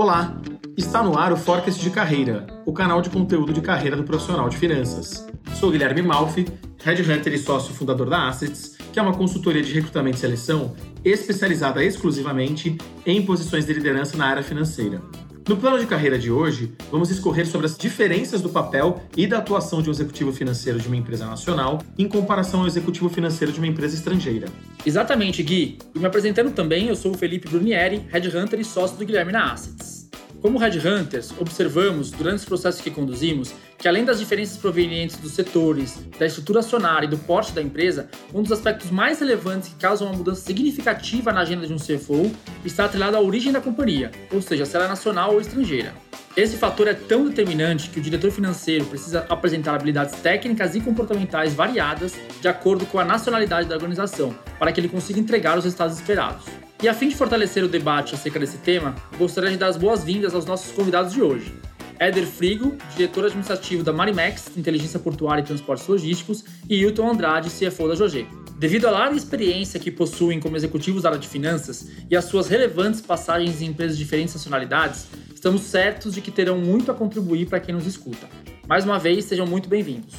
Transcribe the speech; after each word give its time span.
Olá! 0.00 0.40
Está 0.76 1.02
no 1.02 1.18
ar 1.18 1.32
o 1.32 1.36
Forecast 1.36 1.82
de 1.82 1.90
Carreira, 1.90 2.46
o 2.64 2.72
canal 2.72 3.02
de 3.02 3.10
conteúdo 3.10 3.52
de 3.52 3.60
carreira 3.60 3.96
do 3.96 4.04
profissional 4.04 4.48
de 4.48 4.56
finanças. 4.56 5.26
Sou 5.58 5.72
Guilherme 5.72 6.02
Malfi, 6.02 6.46
Headhunter 6.84 7.34
e 7.34 7.36
sócio 7.38 7.74
fundador 7.74 8.08
da 8.08 8.28
Assets, 8.28 8.76
que 8.92 9.00
é 9.00 9.02
uma 9.02 9.16
consultoria 9.16 9.60
de 9.60 9.72
recrutamento 9.72 10.16
e 10.16 10.20
seleção 10.20 10.76
especializada 11.04 11.82
exclusivamente 11.82 12.78
em 13.04 13.26
posições 13.26 13.66
de 13.66 13.72
liderança 13.72 14.16
na 14.16 14.28
área 14.28 14.42
financeira. 14.44 15.02
No 15.48 15.56
plano 15.56 15.78
de 15.78 15.86
carreira 15.86 16.18
de 16.18 16.30
hoje, 16.30 16.74
vamos 16.90 17.10
escorrer 17.10 17.46
sobre 17.46 17.66
as 17.66 17.78
diferenças 17.78 18.42
do 18.42 18.50
papel 18.50 19.00
e 19.16 19.26
da 19.26 19.38
atuação 19.38 19.80
de 19.80 19.88
um 19.88 19.92
executivo 19.92 20.30
financeiro 20.30 20.78
de 20.78 20.86
uma 20.86 20.96
empresa 20.96 21.24
nacional 21.24 21.80
em 21.96 22.06
comparação 22.06 22.60
ao 22.60 22.66
executivo 22.66 23.08
financeiro 23.08 23.50
de 23.50 23.58
uma 23.58 23.66
empresa 23.66 23.94
estrangeira. 23.94 24.48
Exatamente, 24.84 25.42
Gui. 25.42 25.78
E 25.94 25.98
me 25.98 26.04
apresentando 26.04 26.50
também, 26.50 26.88
eu 26.88 26.96
sou 26.96 27.12
o 27.12 27.16
Felipe 27.16 27.48
Brunieri, 27.48 28.04
Headhunter 28.10 28.60
e 28.60 28.64
sócio 28.64 28.98
do 28.98 29.06
Guilherme 29.06 29.32
na 29.32 29.50
Assets. 29.50 29.97
Como 30.40 30.56
Headhunters, 30.56 31.32
observamos, 31.40 32.12
durante 32.12 32.38
os 32.38 32.44
processos 32.44 32.80
que 32.80 32.92
conduzimos, 32.92 33.52
que 33.76 33.88
além 33.88 34.04
das 34.04 34.20
diferenças 34.20 34.56
provenientes 34.56 35.16
dos 35.16 35.32
setores, 35.32 35.98
da 36.16 36.26
estrutura 36.26 36.60
acionária 36.60 37.06
e 37.06 37.10
do 37.10 37.18
porte 37.18 37.50
da 37.50 37.60
empresa, 37.60 38.08
um 38.32 38.40
dos 38.40 38.52
aspectos 38.52 38.88
mais 38.88 39.18
relevantes 39.18 39.70
que 39.70 39.74
causam 39.74 40.06
uma 40.06 40.16
mudança 40.16 40.42
significativa 40.42 41.32
na 41.32 41.40
agenda 41.40 41.66
de 41.66 41.72
um 41.72 41.76
CFO 41.76 42.30
está 42.64 42.84
atrelado 42.84 43.16
à 43.16 43.20
origem 43.20 43.52
da 43.52 43.60
companhia, 43.60 44.12
ou 44.32 44.40
seja, 44.40 44.64
se 44.64 44.76
ela 44.76 44.84
é 44.84 44.88
nacional 44.88 45.34
ou 45.34 45.40
estrangeira. 45.40 45.92
Esse 46.36 46.56
fator 46.56 46.86
é 46.86 46.94
tão 46.94 47.26
determinante 47.26 47.90
que 47.90 47.98
o 47.98 48.02
diretor 48.02 48.30
financeiro 48.30 48.84
precisa 48.84 49.26
apresentar 49.28 49.74
habilidades 49.74 50.14
técnicas 50.20 50.76
e 50.76 50.80
comportamentais 50.80 51.52
variadas 51.52 52.14
de 52.40 52.46
acordo 52.46 52.86
com 52.86 53.00
a 53.00 53.04
nacionalidade 53.04 53.68
da 53.68 53.74
organização, 53.74 54.32
para 54.56 54.70
que 54.70 54.78
ele 54.78 54.88
consiga 54.88 55.18
entregar 55.18 55.58
os 55.58 55.64
resultados 55.64 55.96
esperados. 55.98 56.44
E 56.80 56.86
a 56.86 56.94
fim 56.94 57.08
de 57.08 57.16
fortalecer 57.16 57.64
o 57.64 57.68
debate 57.68 58.14
acerca 58.14 58.38
desse 58.38 58.58
tema, 58.58 58.94
gostaria 59.18 59.50
de 59.50 59.56
dar 59.56 59.66
as 59.66 59.76
boas-vindas 59.76 60.32
aos 60.32 60.46
nossos 60.46 60.70
convidados 60.70 61.12
de 61.12 61.20
hoje. 61.20 61.52
Éder 61.98 62.24
Frigo, 62.24 62.76
diretor 62.94 63.24
administrativo 63.24 63.82
da 63.82 63.92
Marimex, 63.92 64.56
Inteligência 64.56 65.00
Portuária 65.00 65.42
e 65.42 65.44
Transportes 65.44 65.88
Logísticos, 65.88 66.44
e 66.68 66.76
Hilton 66.76 67.10
Andrade, 67.10 67.50
CFO 67.50 67.88
da 67.88 67.96
Jogê. 67.96 68.26
Devido 68.56 68.86
à 68.86 68.92
larga 68.92 69.16
experiência 69.16 69.80
que 69.80 69.90
possuem 69.90 70.38
como 70.38 70.56
executivos 70.56 71.02
da 71.02 71.08
área 71.08 71.20
de 71.20 71.26
finanças 71.26 71.90
e 72.08 72.16
às 72.16 72.26
suas 72.26 72.46
relevantes 72.46 73.00
passagens 73.00 73.60
em 73.60 73.66
empresas 73.66 73.98
de 73.98 74.04
diferentes 74.04 74.34
nacionalidades, 74.34 75.08
estamos 75.34 75.62
certos 75.62 76.14
de 76.14 76.20
que 76.20 76.30
terão 76.30 76.58
muito 76.58 76.92
a 76.92 76.94
contribuir 76.94 77.46
para 77.46 77.58
quem 77.58 77.74
nos 77.74 77.86
escuta. 77.86 78.28
Mais 78.68 78.84
uma 78.84 79.00
vez, 79.00 79.24
sejam 79.24 79.48
muito 79.48 79.68
bem-vindos. 79.68 80.14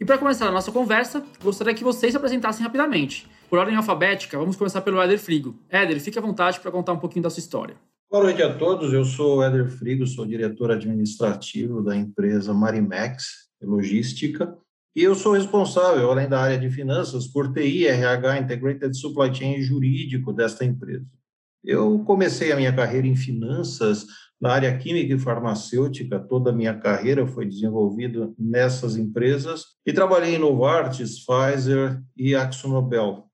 E 0.00 0.04
para 0.04 0.18
começar 0.18 0.46
a 0.46 0.52
nossa 0.52 0.70
conversa, 0.70 1.24
gostaria 1.42 1.74
que 1.74 1.82
vocês 1.82 2.12
se 2.12 2.16
apresentassem 2.16 2.62
rapidamente. 2.62 3.26
Por 3.56 3.60
ordem 3.60 3.76
alfabética, 3.76 4.36
vamos 4.36 4.54
começar 4.54 4.82
pelo 4.82 5.00
Éder 5.00 5.18
Frigo. 5.18 5.58
Éder, 5.70 5.98
fique 5.98 6.18
à 6.18 6.20
vontade 6.20 6.60
para 6.60 6.70
contar 6.70 6.92
um 6.92 6.98
pouquinho 6.98 7.22
da 7.22 7.30
sua 7.30 7.40
história. 7.40 7.74
Boa 8.10 8.24
noite 8.24 8.42
a 8.42 8.52
todos, 8.52 8.92
eu 8.92 9.02
sou 9.02 9.42
Éder 9.42 9.70
Frigo, 9.70 10.06
sou 10.06 10.26
diretor 10.26 10.70
administrativo 10.70 11.82
da 11.82 11.96
empresa 11.96 12.52
Marimex 12.52 13.48
Logística 13.62 14.54
e 14.94 15.02
eu 15.02 15.14
sou 15.14 15.32
responsável, 15.32 16.10
além 16.10 16.28
da 16.28 16.38
área 16.38 16.58
de 16.58 16.68
finanças, 16.68 17.26
por 17.26 17.50
TI, 17.50 17.86
RH, 17.86 18.40
Integrated 18.40 18.94
Supply 18.94 19.34
Chain 19.34 19.54
e 19.54 19.62
jurídico 19.62 20.34
desta 20.34 20.62
empresa. 20.62 21.06
Eu 21.64 22.00
comecei 22.00 22.52
a 22.52 22.56
minha 22.56 22.76
carreira 22.76 23.06
em 23.06 23.16
finanças 23.16 24.04
na 24.38 24.52
área 24.52 24.76
química 24.76 25.14
e 25.14 25.18
farmacêutica, 25.18 26.20
toda 26.20 26.50
a 26.50 26.54
minha 26.54 26.74
carreira 26.74 27.26
foi 27.26 27.46
desenvolvida 27.46 28.30
nessas 28.38 28.98
empresas 28.98 29.64
e 29.86 29.94
trabalhei 29.94 30.34
em 30.34 30.38
Novartis, 30.38 31.24
Pfizer 31.24 32.02
e 32.14 32.34
AkzoNobel 32.34 33.25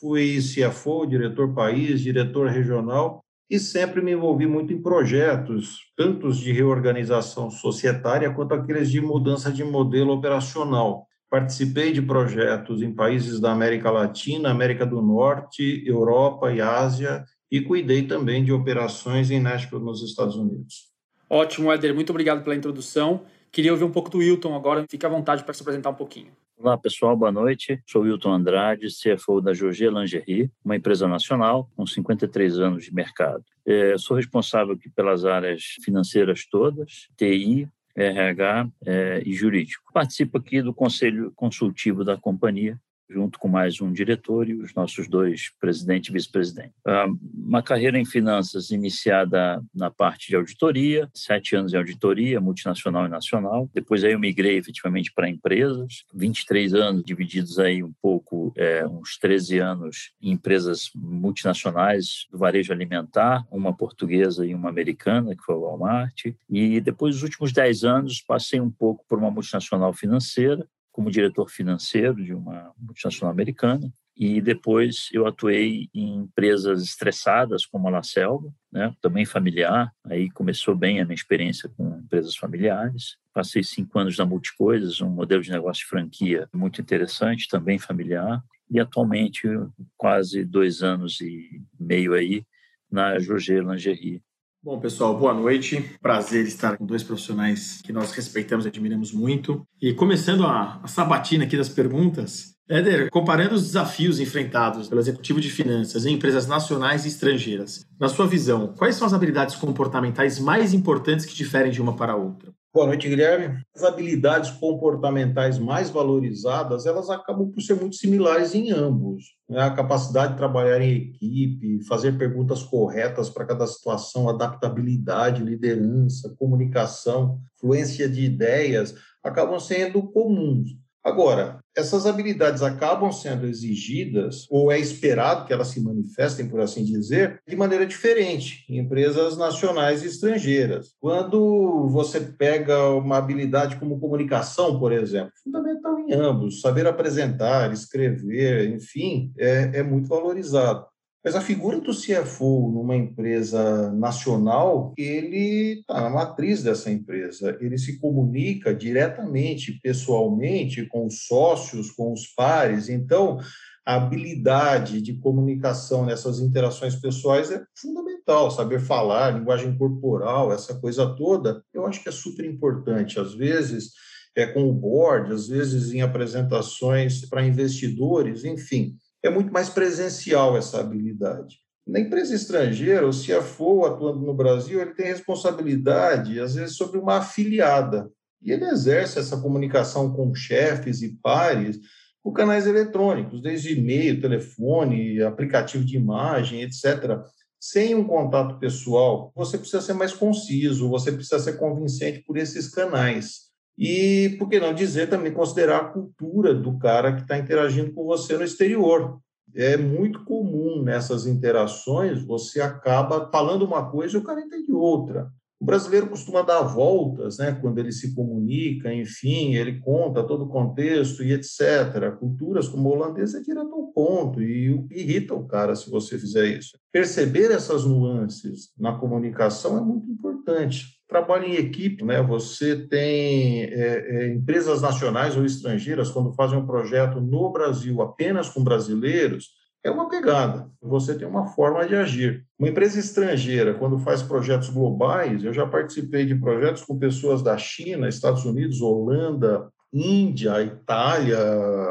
fui 0.00 0.38
CFO, 0.38 1.06
diretor 1.06 1.52
país, 1.54 2.00
diretor 2.00 2.48
regional, 2.48 3.22
e 3.50 3.58
sempre 3.58 4.00
me 4.00 4.12
envolvi 4.12 4.46
muito 4.46 4.72
em 4.72 4.80
projetos, 4.80 5.78
tanto 5.96 6.32
de 6.32 6.52
reorganização 6.52 7.50
societária 7.50 8.32
quanto 8.32 8.54
aqueles 8.54 8.90
de 8.90 9.00
mudança 9.00 9.52
de 9.52 9.64
modelo 9.64 10.12
operacional. 10.12 11.06
Participei 11.28 11.92
de 11.92 12.00
projetos 12.00 12.80
em 12.80 12.94
países 12.94 13.40
da 13.40 13.52
América 13.52 13.90
Latina, 13.90 14.50
América 14.50 14.86
do 14.86 15.02
Norte, 15.02 15.82
Europa 15.86 16.52
e 16.52 16.60
Ásia, 16.60 17.24
e 17.50 17.60
cuidei 17.60 18.02
também 18.06 18.44
de 18.44 18.52
operações 18.52 19.30
em 19.30 19.40
Nashville, 19.40 19.82
nos 19.82 20.02
Estados 20.02 20.36
Unidos. 20.36 20.88
Ótimo, 21.28 21.72
Éder, 21.72 21.94
muito 21.94 22.10
obrigado 22.10 22.42
pela 22.42 22.54
introdução. 22.54 23.22
Queria 23.50 23.72
ouvir 23.72 23.84
um 23.84 23.90
pouco 23.90 24.08
do 24.08 24.18
Wilton 24.18 24.54
agora, 24.54 24.84
fique 24.88 25.04
à 25.04 25.08
vontade 25.08 25.42
para 25.42 25.54
se 25.54 25.62
apresentar 25.62 25.90
um 25.90 25.94
pouquinho. 25.94 26.30
Olá, 26.62 26.76
pessoal, 26.76 27.16
boa 27.16 27.32
noite. 27.32 27.82
Sou 27.86 28.02
Wilton 28.02 28.34
Andrade, 28.34 28.88
CFO 28.88 29.40
da 29.40 29.54
Jorge 29.54 29.88
Lingerie, 29.88 30.50
uma 30.62 30.76
empresa 30.76 31.08
nacional 31.08 31.70
com 31.74 31.86
53 31.86 32.60
anos 32.60 32.84
de 32.84 32.92
mercado. 32.92 33.42
É, 33.64 33.96
sou 33.96 34.14
responsável 34.14 34.74
aqui 34.74 34.90
pelas 34.90 35.24
áreas 35.24 35.76
financeiras 35.82 36.44
todas, 36.44 37.08
TI, 37.16 37.66
RH 37.96 38.68
é, 38.84 39.22
e 39.24 39.32
jurídico. 39.32 39.90
Participo 39.90 40.36
aqui 40.36 40.60
do 40.60 40.74
conselho 40.74 41.32
consultivo 41.34 42.04
da 42.04 42.18
companhia, 42.18 42.78
junto 43.10 43.38
com 43.38 43.48
mais 43.48 43.80
um 43.80 43.92
diretor 43.92 44.48
e 44.48 44.54
os 44.54 44.72
nossos 44.74 45.08
dois 45.08 45.50
presidente 45.60 46.08
e 46.08 46.12
vice-presidente. 46.12 46.72
Ah, 46.86 47.06
uma 47.34 47.62
carreira 47.62 47.98
em 47.98 48.04
finanças 48.04 48.70
iniciada 48.70 49.62
na 49.74 49.90
parte 49.90 50.28
de 50.28 50.36
auditoria, 50.36 51.10
sete 51.12 51.56
anos 51.56 51.74
em 51.74 51.76
auditoria, 51.76 52.40
multinacional 52.40 53.06
e 53.06 53.08
nacional. 53.08 53.68
Depois 53.74 54.04
aí 54.04 54.12
eu 54.12 54.18
migrei 54.18 54.56
efetivamente 54.56 55.12
para 55.12 55.28
empresas, 55.28 56.04
23 56.14 56.74
anos 56.74 57.02
divididos 57.04 57.58
aí 57.58 57.82
um 57.82 57.92
pouco, 58.00 58.52
é, 58.56 58.86
uns 58.86 59.18
13 59.18 59.58
anos 59.58 60.12
em 60.22 60.32
empresas 60.32 60.90
multinacionais 60.94 62.26
do 62.30 62.38
varejo 62.38 62.72
alimentar, 62.72 63.44
uma 63.50 63.76
portuguesa 63.76 64.46
e 64.46 64.54
uma 64.54 64.68
americana, 64.68 65.34
que 65.34 65.42
foi 65.42 65.54
o 65.54 65.62
Walmart. 65.62 66.26
E 66.48 66.80
depois 66.80 67.16
dos 67.16 67.24
últimos 67.24 67.52
10 67.52 67.84
anos 67.84 68.20
passei 68.20 68.60
um 68.60 68.70
pouco 68.70 69.04
por 69.08 69.18
uma 69.18 69.30
multinacional 69.30 69.92
financeira, 69.92 70.66
como 70.92 71.10
diretor 71.10 71.48
financeiro 71.48 72.22
de 72.22 72.34
uma 72.34 72.72
multinacional 72.78 73.32
americana 73.32 73.92
e 74.20 74.38
depois 74.38 75.08
eu 75.12 75.26
atuei 75.26 75.88
em 75.94 76.16
empresas 76.16 76.82
estressadas 76.82 77.64
como 77.64 77.88
a 77.88 77.90
La 77.90 78.02
Selva, 78.02 78.52
né, 78.70 78.94
também 79.00 79.24
familiar, 79.24 79.90
aí 80.04 80.30
começou 80.30 80.76
bem 80.76 81.00
a 81.00 81.04
minha 81.06 81.14
experiência 81.14 81.70
com 81.70 81.98
empresas 81.98 82.36
familiares. 82.36 83.16
Passei 83.32 83.62
cinco 83.62 83.98
anos 83.98 84.18
na 84.18 84.26
Multicoisas, 84.26 85.00
um 85.00 85.08
modelo 85.08 85.42
de 85.42 85.50
negócio 85.50 85.84
de 85.84 85.88
franquia 85.88 86.46
muito 86.52 86.82
interessante, 86.82 87.48
também 87.48 87.78
familiar, 87.78 88.44
e 88.70 88.78
atualmente 88.78 89.48
quase 89.96 90.44
dois 90.44 90.82
anos 90.82 91.20
e 91.22 91.62
meio 91.78 92.12
aí 92.12 92.44
na 92.90 93.18
Jorge 93.18 93.58
Lingerie, 93.58 94.22
Bom, 94.62 94.78
pessoal, 94.78 95.16
boa 95.16 95.32
noite. 95.32 95.82
Prazer 96.02 96.44
estar 96.44 96.76
com 96.76 96.84
dois 96.84 97.02
profissionais 97.02 97.80
que 97.82 97.94
nós 97.94 98.12
respeitamos 98.12 98.66
e 98.66 98.68
admiramos 98.68 99.10
muito. 99.10 99.66
E 99.80 99.94
começando 99.94 100.44
a, 100.44 100.78
a 100.82 100.86
sabatina 100.86 101.44
aqui 101.44 101.56
das 101.56 101.70
perguntas, 101.70 102.54
Éder, 102.68 103.08
comparando 103.08 103.54
os 103.54 103.62
desafios 103.62 104.20
enfrentados 104.20 104.86
pelo 104.86 105.00
executivo 105.00 105.40
de 105.40 105.50
finanças 105.50 106.04
em 106.04 106.12
empresas 106.12 106.46
nacionais 106.46 107.06
e 107.06 107.08
estrangeiras, 107.08 107.86
na 107.98 108.10
sua 108.10 108.26
visão, 108.26 108.74
quais 108.76 108.96
são 108.96 109.06
as 109.06 109.14
habilidades 109.14 109.56
comportamentais 109.56 110.38
mais 110.38 110.74
importantes 110.74 111.24
que 111.24 111.34
diferem 111.34 111.72
de 111.72 111.80
uma 111.80 111.96
para 111.96 112.12
a 112.12 112.16
outra? 112.16 112.52
Boa 112.72 112.86
noite, 112.86 113.08
Guilherme. 113.08 113.64
As 113.74 113.82
habilidades 113.82 114.52
comportamentais 114.52 115.58
mais 115.58 115.90
valorizadas, 115.90 116.86
elas 116.86 117.10
acabam 117.10 117.50
por 117.50 117.60
ser 117.60 117.74
muito 117.74 117.96
similares 117.96 118.54
em 118.54 118.70
ambos. 118.70 119.34
Né? 119.48 119.60
A 119.60 119.74
capacidade 119.74 120.32
de 120.32 120.38
trabalhar 120.38 120.80
em 120.80 120.92
equipe, 120.92 121.82
fazer 121.88 122.16
perguntas 122.16 122.62
corretas 122.62 123.28
para 123.28 123.44
cada 123.44 123.66
situação, 123.66 124.28
adaptabilidade, 124.28 125.42
liderança, 125.42 126.32
comunicação, 126.38 127.40
fluência 127.56 128.08
de 128.08 128.24
ideias, 128.24 128.94
acabam 129.20 129.58
sendo 129.58 130.04
comuns. 130.04 130.70
Agora, 131.02 131.60
essas 131.76 132.06
habilidades 132.06 132.62
acabam 132.62 133.10
sendo 133.10 133.46
exigidas, 133.46 134.46
ou 134.50 134.70
é 134.70 134.78
esperado 134.78 135.46
que 135.46 135.52
elas 135.52 135.68
se 135.68 135.80
manifestem, 135.80 136.46
por 136.46 136.60
assim 136.60 136.84
dizer, 136.84 137.40
de 137.48 137.56
maneira 137.56 137.86
diferente 137.86 138.64
em 138.68 138.78
empresas 138.78 139.36
nacionais 139.36 140.02
e 140.02 140.06
estrangeiras. 140.06 140.94
Quando 141.00 141.88
você 141.88 142.20
pega 142.20 142.90
uma 142.90 143.16
habilidade 143.16 143.76
como 143.76 143.98
comunicação, 143.98 144.78
por 144.78 144.92
exemplo, 144.92 145.32
fundamental 145.42 145.98
em 145.98 146.12
ambos, 146.12 146.60
saber 146.60 146.86
apresentar, 146.86 147.72
escrever, 147.72 148.68
enfim, 148.68 149.32
é, 149.38 149.78
é 149.78 149.82
muito 149.82 150.08
valorizado. 150.08 150.86
Mas 151.22 151.36
a 151.36 151.40
figura 151.42 151.78
do 151.78 151.92
CFO 151.92 152.70
numa 152.72 152.96
empresa 152.96 153.92
nacional, 153.92 154.94
ele 154.96 155.80
está 155.80 156.00
na 156.00 156.08
matriz 156.08 156.62
dessa 156.62 156.90
empresa. 156.90 157.58
Ele 157.60 157.76
se 157.76 157.98
comunica 157.98 158.74
diretamente, 158.74 159.78
pessoalmente, 159.82 160.86
com 160.86 161.04
os 161.04 161.26
sócios, 161.26 161.90
com 161.90 162.14
os 162.14 162.26
pares. 162.28 162.88
Então, 162.88 163.38
a 163.84 163.96
habilidade 163.96 165.02
de 165.02 165.12
comunicação 165.12 166.06
nessas 166.06 166.40
interações 166.40 166.96
pessoais 166.96 167.50
é 167.50 167.62
fundamental. 167.76 168.50
Saber 168.50 168.80
falar, 168.80 169.38
linguagem 169.38 169.76
corporal, 169.76 170.50
essa 170.50 170.80
coisa 170.80 171.14
toda, 171.16 171.62
eu 171.74 171.86
acho 171.86 172.02
que 172.02 172.08
é 172.08 172.12
super 172.12 172.46
importante. 172.46 173.20
Às 173.20 173.34
vezes, 173.34 173.90
é 174.34 174.46
com 174.46 174.62
o 174.62 174.72
board, 174.72 175.34
às 175.34 175.48
vezes 175.48 175.92
em 175.92 176.00
apresentações 176.00 177.28
para 177.28 177.44
investidores, 177.44 178.42
enfim 178.42 178.96
é 179.22 179.30
muito 179.30 179.52
mais 179.52 179.68
presencial 179.68 180.56
essa 180.56 180.80
habilidade. 180.80 181.58
Na 181.86 181.98
empresa 181.98 182.34
estrangeira, 182.34 183.06
o 183.06 183.10
CFO 183.10 183.84
atuando 183.84 184.20
no 184.20 184.34
Brasil, 184.34 184.80
ele 184.80 184.94
tem 184.94 185.06
responsabilidade, 185.06 186.38
às 186.38 186.54
vezes, 186.54 186.76
sobre 186.76 186.98
uma 186.98 187.16
afiliada. 187.16 188.10
E 188.42 188.52
ele 188.52 188.64
exerce 188.64 189.18
essa 189.18 189.36
comunicação 189.38 190.12
com 190.12 190.34
chefes 190.34 191.02
e 191.02 191.18
pares 191.22 191.78
por 192.22 192.32
canais 192.32 192.66
eletrônicos, 192.66 193.42
desde 193.42 193.72
e-mail, 193.72 194.20
telefone, 194.20 195.22
aplicativo 195.22 195.84
de 195.84 195.96
imagem, 195.96 196.62
etc. 196.62 197.20
Sem 197.58 197.94
um 197.94 198.04
contato 198.04 198.58
pessoal, 198.58 199.32
você 199.34 199.58
precisa 199.58 199.82
ser 199.82 199.94
mais 199.94 200.12
conciso, 200.12 200.88
você 200.88 201.12
precisa 201.12 201.38
ser 201.38 201.54
convincente 201.54 202.22
por 202.24 202.36
esses 202.36 202.68
canais. 202.68 203.49
E, 203.80 204.36
por 204.38 204.50
que 204.50 204.60
não 204.60 204.74
dizer, 204.74 205.08
também 205.08 205.32
considerar 205.32 205.78
a 205.78 205.84
cultura 205.84 206.52
do 206.52 206.78
cara 206.78 207.14
que 207.14 207.22
está 207.22 207.38
interagindo 207.38 207.94
com 207.94 208.04
você 208.04 208.36
no 208.36 208.44
exterior 208.44 209.18
é 209.54 209.74
muito 209.76 210.22
comum 210.24 210.82
nessas 210.82 211.26
interações, 211.26 212.22
você 212.22 212.60
acaba 212.60 213.30
falando 213.32 213.64
uma 213.64 213.90
coisa 213.90 214.16
e 214.16 214.20
o 214.20 214.22
cara 214.22 214.42
entende 214.42 214.70
outra. 214.70 215.30
O 215.58 215.64
brasileiro 215.64 216.08
costuma 216.08 216.42
dar 216.42 216.62
voltas, 216.62 217.38
né, 217.38 217.52
quando 217.52 217.78
ele 217.78 217.90
se 217.90 218.14
comunica, 218.14 218.92
enfim, 218.92 219.54
ele 219.54 219.78
conta 219.80 220.22
todo 220.22 220.44
o 220.44 220.48
contexto 220.48 221.22
e 221.22 221.32
etc. 221.32 222.16
Culturas 222.18 222.68
como 222.68 222.88
a 222.88 222.92
holandesa 222.92 223.38
é 223.38 223.42
direto 223.42 223.74
ao 223.74 223.86
ponto 223.88 224.42
e 224.42 224.86
irrita 224.90 225.34
o 225.34 225.46
cara 225.46 225.74
se 225.74 225.90
você 225.90 226.18
fizer 226.18 226.46
isso. 226.46 226.78
Perceber 226.92 227.50
essas 227.50 227.84
nuances 227.86 228.70
na 228.78 228.98
comunicação 228.98 229.76
é 229.76 229.80
muito 229.80 230.10
importante 230.10 230.99
trabalho 231.10 231.44
em 231.44 231.56
equipe, 231.56 232.04
né? 232.04 232.22
Você 232.22 232.76
tem 232.86 233.64
é, 233.64 233.68
é, 233.74 234.28
empresas 234.28 234.80
nacionais 234.80 235.36
ou 235.36 235.44
estrangeiras 235.44 236.10
quando 236.10 236.32
fazem 236.32 236.56
um 236.56 236.66
projeto 236.66 237.20
no 237.20 237.50
Brasil 237.50 238.00
apenas 238.00 238.48
com 238.48 238.62
brasileiros, 238.62 239.48
é 239.82 239.90
uma 239.90 240.08
pegada. 240.08 240.70
Você 240.80 241.18
tem 241.18 241.26
uma 241.26 241.46
forma 241.48 241.86
de 241.86 241.96
agir. 241.96 242.46
Uma 242.58 242.68
empresa 242.68 242.98
estrangeira, 242.98 243.74
quando 243.74 243.98
faz 243.98 244.22
projetos 244.22 244.68
globais, 244.68 245.42
eu 245.42 245.52
já 245.52 245.66
participei 245.66 246.24
de 246.24 246.34
projetos 246.34 246.84
com 246.84 246.98
pessoas 246.98 247.42
da 247.42 247.58
China, 247.58 248.08
Estados 248.08 248.44
Unidos, 248.44 248.80
Holanda, 248.80 249.68
Índia, 249.92 250.62
Itália, 250.62 251.38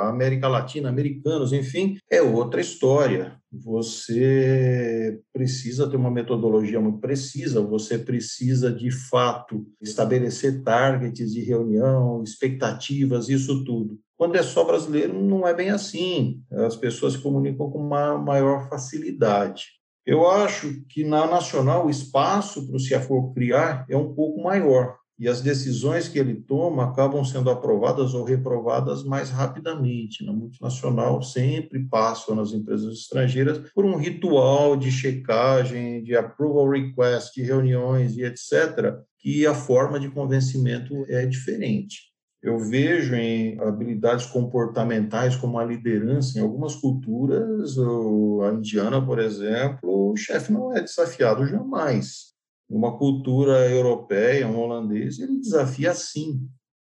América 0.03 0.47
Latina, 0.47 0.89
americanos, 0.89 1.51
enfim, 1.51 1.97
é 2.09 2.21
outra 2.21 2.61
história. 2.61 3.37
Você 3.51 5.19
precisa 5.33 5.89
ter 5.89 5.97
uma 5.97 6.11
metodologia 6.11 6.79
muito 6.79 6.99
precisa, 6.99 7.61
você 7.61 7.97
precisa, 7.97 8.71
de 8.71 8.91
fato, 8.91 9.65
estabelecer 9.81 10.63
targets 10.63 11.33
de 11.33 11.41
reunião, 11.41 12.23
expectativas, 12.23 13.27
isso 13.27 13.63
tudo. 13.63 13.99
Quando 14.15 14.35
é 14.35 14.43
só 14.43 14.63
brasileiro, 14.63 15.13
não 15.13 15.47
é 15.47 15.53
bem 15.53 15.69
assim. 15.69 16.41
As 16.51 16.75
pessoas 16.75 17.13
se 17.13 17.19
comunicam 17.19 17.71
com 17.71 17.79
uma 17.79 18.17
maior 18.17 18.69
facilidade. 18.69 19.79
Eu 20.05 20.27
acho 20.27 20.83
que 20.89 21.03
na 21.03 21.25
nacional 21.25 21.85
o 21.85 21.89
espaço 21.89 22.67
para 22.67 22.75
o 22.75 22.79
CFO 22.79 23.33
criar 23.33 23.85
é 23.89 23.97
um 23.97 24.13
pouco 24.13 24.41
maior 24.43 24.98
e 25.19 25.27
as 25.27 25.41
decisões 25.41 26.07
que 26.07 26.17
ele 26.17 26.35
toma 26.35 26.85
acabam 26.85 27.25
sendo 27.25 27.49
aprovadas 27.49 28.13
ou 28.13 28.23
reprovadas 28.23 29.03
mais 29.03 29.29
rapidamente. 29.29 30.25
Na 30.25 30.31
multinacional, 30.31 31.21
sempre 31.21 31.83
passam 31.83 32.33
nas 32.33 32.53
empresas 32.53 32.93
estrangeiras 32.93 33.59
por 33.75 33.83
um 33.83 33.97
ritual 33.97 34.77
de 34.77 34.89
checagem, 34.89 36.01
de 36.03 36.15
approval 36.15 36.69
request, 36.69 37.35
de 37.35 37.43
reuniões 37.43 38.15
e 38.15 38.23
etc., 38.23 38.95
que 39.19 39.45
a 39.45 39.53
forma 39.53 39.99
de 39.99 40.09
convencimento 40.09 41.05
é 41.09 41.25
diferente. 41.25 42.09
Eu 42.41 42.57
vejo 42.57 43.13
em 43.15 43.59
habilidades 43.59 44.25
comportamentais 44.25 45.35
como 45.35 45.59
a 45.59 45.65
liderança, 45.65 46.39
em 46.39 46.41
algumas 46.41 46.73
culturas, 46.75 47.75
a 47.77 48.53
indiana, 48.53 49.05
por 49.05 49.19
exemplo, 49.19 50.11
o 50.11 50.15
chefe 50.15 50.53
não 50.53 50.73
é 50.73 50.81
desafiado 50.81 51.45
jamais 51.45 52.29
uma 52.69 52.97
cultura 52.97 53.69
europeia, 53.69 54.47
um 54.47 54.57
holandês, 54.59 55.19
ele 55.19 55.39
desafia 55.39 55.93
sim. 55.93 56.47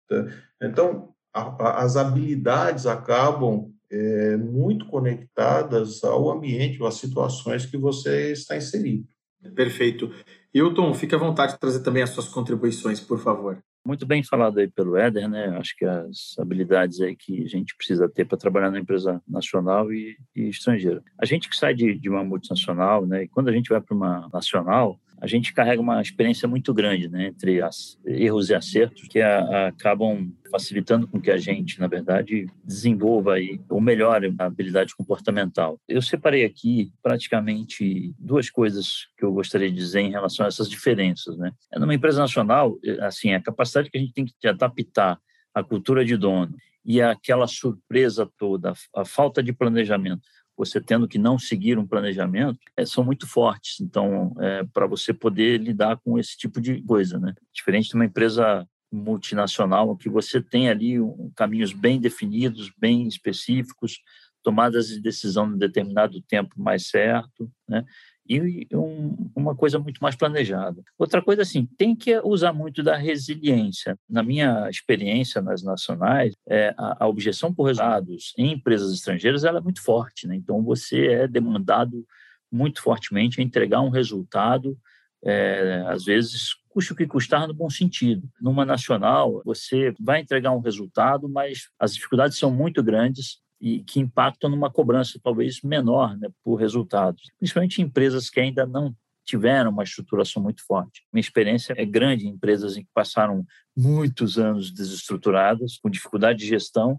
Tá? 0.09 0.27
Então, 0.63 1.15
a, 1.33 1.41
a, 1.41 1.83
as 1.83 1.97
habilidades 1.97 2.87
acabam 2.87 3.73
é, 3.91 4.37
muito 4.37 4.87
conectadas 4.87 6.05
ao 6.05 6.31
ambiente, 6.31 6.81
ou 6.81 6.87
às 6.87 6.95
situações 6.95 7.67
que 7.67 7.77
você 7.77 8.33
está 8.33 8.57
inserido. 8.57 9.07
Perfeito. 9.55 10.13
Hilton, 10.53 10.93
fique 10.95 11.15
à 11.15 11.19
vontade 11.19 11.55
de 11.55 11.59
trazer 11.59 11.83
também 11.83 12.03
as 12.03 12.11
suas 12.11 12.29
contribuições, 12.29 13.01
por 13.01 13.19
favor. 13.19 13.59
Muito 13.85 14.05
bem 14.05 14.23
falado 14.23 14.59
aí 14.59 14.69
pelo 14.69 14.97
Éder, 14.97 15.27
né? 15.27 15.57
Acho 15.57 15.75
que 15.75 15.87
as 15.87 16.39
habilidades 16.39 17.01
aí 17.01 17.17
que 17.17 17.43
a 17.43 17.49
gente 17.49 17.75
precisa 17.75 18.09
ter 18.09 18.27
para 18.27 18.37
trabalhar 18.37 18.71
na 18.71 18.79
empresa 18.79 19.23
nacional 19.27 19.91
e, 19.91 20.19
e 20.37 20.49
estrangeira. 20.49 21.03
A 21.19 21.25
gente 21.25 21.49
que 21.49 21.57
sai 21.57 21.73
de, 21.73 21.95
de 21.95 22.11
uma 22.11 22.23
multinacional, 22.23 23.07
né? 23.07 23.23
E 23.23 23.29
quando 23.29 23.49
a 23.49 23.53
gente 23.53 23.71
vai 23.71 23.81
para 23.81 23.97
uma 23.97 24.29
nacional, 24.31 25.01
a 25.21 25.27
gente 25.27 25.53
carrega 25.53 25.81
uma 25.81 26.01
experiência 26.01 26.49
muito 26.49 26.73
grande 26.73 27.09
né, 27.09 27.27
entre 27.27 27.61
as, 27.61 27.99
erros 28.07 28.49
e 28.49 28.55
acertos 28.55 29.07
que 29.09 29.21
a, 29.21 29.41
a, 29.41 29.67
acabam 29.69 30.33
facilitando 30.51 31.07
com 31.07 31.21
que 31.21 31.31
a 31.31 31.37
gente, 31.37 31.79
na 31.79 31.87
verdade, 31.87 32.47
desenvolva 32.65 33.35
aí, 33.35 33.61
ou 33.69 33.81
melhore 33.81 34.35
a 34.39 34.47
habilidade 34.47 34.97
comportamental. 34.97 35.79
Eu 35.89 36.03
separei 36.03 36.45
aqui 36.45 36.93
praticamente 37.03 38.13
duas 38.19 38.51
coisas 38.51 39.07
que 39.17 39.25
eu 39.25 39.33
gostaria 39.33 39.71
de 39.71 39.77
dizer 39.77 40.01
em 40.01 40.11
relação 40.11 40.45
a 40.45 40.49
essas 40.49 40.69
diferenças. 40.69 41.37
Né? 41.37 41.53
Numa 41.77 41.95
empresa 41.95 42.21
nacional, 42.21 42.77
assim, 43.01 43.33
a 43.33 43.43
capacidade 43.43 43.91
que 43.91 43.99
a 43.99 44.01
gente 44.01 44.13
tem 44.13 44.25
que 44.25 44.49
adaptar 44.49 45.19
a 45.55 45.63
cultura 45.63 46.05
de 46.05 46.17
dono 46.17 46.55
e 46.85 47.01
aquela 47.01 47.47
surpresa 47.47 48.29
toda, 48.39 48.73
a 48.95 49.05
falta 49.05 49.43
de 49.43 49.53
planejamento, 49.53 50.23
você 50.61 50.79
tendo 50.79 51.09
que 51.09 51.19
não 51.19 51.39
seguir 51.39 51.79
um 51.79 51.87
planejamento, 51.87 52.59
é, 52.77 52.85
são 52.85 53.03
muito 53.03 53.27
fortes. 53.27 53.81
Então, 53.81 54.35
é, 54.39 54.63
para 54.75 54.87
você 54.87 55.15
poder 55.15 55.59
lidar 55.59 55.97
com 56.05 56.19
esse 56.19 56.37
tipo 56.37 56.61
de 56.61 56.83
coisa, 56.83 57.19
né? 57.19 57.35
Diferente 57.51 57.89
de 57.89 57.95
uma 57.95 58.05
empresa 58.05 58.69
multinacional, 58.93 59.97
que 59.97 60.11
você 60.11 60.39
tem 60.39 60.69
ali 60.69 61.01
um, 61.01 61.33
caminhos 61.35 61.73
bem 61.73 61.99
definidos, 61.99 62.71
bem 62.77 63.09
específicos, 63.09 64.01
tomadas 64.43 64.89
de 64.89 65.01
decisão 65.01 65.51
em 65.51 65.57
determinado 65.57 66.21
tempo 66.23 66.55
mais 66.61 66.89
certo, 66.89 67.51
né? 67.67 67.83
E 68.31 68.69
um, 68.73 69.31
uma 69.35 69.57
coisa 69.57 69.79
muito 69.81 69.99
mais 69.99 70.15
planejada. 70.15 70.81
Outra 70.97 71.21
coisa, 71.21 71.43
assim, 71.43 71.67
tem 71.77 71.97
que 71.97 72.17
usar 72.21 72.53
muito 72.53 72.81
da 72.81 72.97
resiliência. 72.97 73.99
Na 74.09 74.23
minha 74.23 74.71
experiência 74.71 75.43
nas 75.43 75.65
nacionais, 75.65 76.35
é, 76.49 76.73
a, 76.79 77.05
a, 77.05 77.09
objeção 77.09 77.53
por 77.53 77.65
resultados 77.65 78.33
em 78.39 78.53
empresas 78.53 78.93
estrangeiras 78.93 79.45
é 79.45 79.61
muito 79.61 79.83
forte. 79.83 80.29
Né? 80.29 80.37
Então, 80.37 80.63
você 80.63 81.09
é 81.09 81.29
demandado 81.29 82.07
muito 82.53 82.81
fortemente 82.81 83.41
a 83.41 83.45
entregar 83.45 83.81
um 83.81 83.91
resultado, 83.91 84.79
é, 85.25 85.85
às 85.89 86.05
vezes, 86.05 86.55
custe 86.69 86.93
o 86.93 86.97
que 86.97 87.09
custar 87.09 87.49
no 87.49 87.55
bom 87.55 87.69
sentido. 87.69 88.29
Numa 88.41 88.65
nacional, 88.65 89.43
você 89.45 89.93
vai 89.99 90.21
entregar 90.21 90.53
um 90.53 90.61
resultado, 90.61 91.29
mas 91.29 91.69
as 91.81 91.95
dificuldades 91.95 92.39
são 92.39 92.51
muito 92.51 92.81
grandes 92.81 93.41
e 93.61 93.83
que 93.85 94.01
impactam 94.01 94.49
numa 94.49 94.71
cobrança 94.71 95.21
talvez 95.23 95.61
menor 95.63 96.17
né, 96.17 96.29
por 96.43 96.57
resultados, 96.57 97.31
principalmente 97.39 97.81
em 97.81 97.85
empresas 97.85 98.31
que 98.31 98.41
ainda 98.41 98.67
não 98.67 98.95
tiveram 99.25 99.71
uma 99.71 99.85
estruturação 99.85 100.43
muito 100.43 100.65
forte. 100.65 101.05
Minha 101.13 101.21
experiência 101.21 101.75
é 101.77 101.85
grande 101.85 102.27
em 102.27 102.31
empresas 102.31 102.77
em 102.77 102.83
que 102.83 102.91
passaram 102.93 103.45
muitos 103.77 104.39
anos 104.39 104.73
desestruturadas, 104.73 105.79
com 105.79 105.91
dificuldade 105.91 106.41
de 106.41 106.47
gestão, 106.47 106.99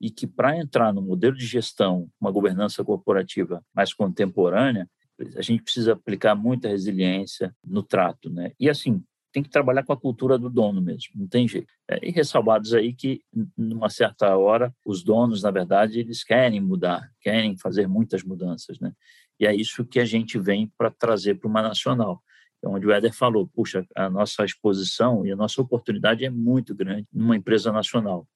e 0.00 0.10
que 0.10 0.26
para 0.26 0.56
entrar 0.58 0.92
no 0.92 1.00
modelo 1.00 1.36
de 1.36 1.46
gestão, 1.46 2.08
uma 2.20 2.30
governança 2.30 2.84
corporativa 2.84 3.64
mais 3.74 3.94
contemporânea, 3.94 4.88
a 5.36 5.42
gente 5.42 5.62
precisa 5.62 5.92
aplicar 5.92 6.34
muita 6.34 6.68
resiliência 6.68 7.54
no 7.64 7.82
trato, 7.82 8.28
né? 8.28 8.52
E 8.58 8.68
assim, 8.68 9.02
tem 9.32 9.42
que 9.42 9.48
trabalhar 9.48 9.82
com 9.82 9.92
a 9.92 9.96
cultura 9.96 10.38
do 10.38 10.50
dono 10.50 10.80
mesmo, 10.80 11.12
não 11.14 11.26
tem 11.26 11.48
jeito. 11.48 11.72
É, 11.88 12.06
e 12.06 12.10
ressalvados 12.10 12.74
aí 12.74 12.92
que, 12.92 13.22
numa 13.56 13.88
certa 13.88 14.36
hora, 14.36 14.74
os 14.84 15.02
donos, 15.02 15.42
na 15.42 15.50
verdade, 15.50 15.98
eles 16.00 16.22
querem 16.22 16.60
mudar, 16.60 17.10
querem 17.20 17.56
fazer 17.56 17.88
muitas 17.88 18.22
mudanças, 18.22 18.78
né? 18.78 18.92
E 19.40 19.46
é 19.46 19.54
isso 19.54 19.84
que 19.84 19.98
a 19.98 20.04
gente 20.04 20.38
vem 20.38 20.70
para 20.76 20.90
trazer 20.90 21.36
para 21.36 21.48
uma 21.48 21.62
nacional. 21.62 22.22
É 22.62 22.68
onde 22.68 22.86
o 22.86 22.92
Éder 22.92 23.12
falou, 23.12 23.48
puxa, 23.48 23.84
a 23.96 24.08
nossa 24.08 24.44
exposição 24.44 25.26
e 25.26 25.32
a 25.32 25.36
nossa 25.36 25.60
oportunidade 25.60 26.24
é 26.24 26.30
muito 26.30 26.74
grande 26.74 27.08
numa 27.12 27.36
empresa 27.36 27.72
nacional, 27.72 28.28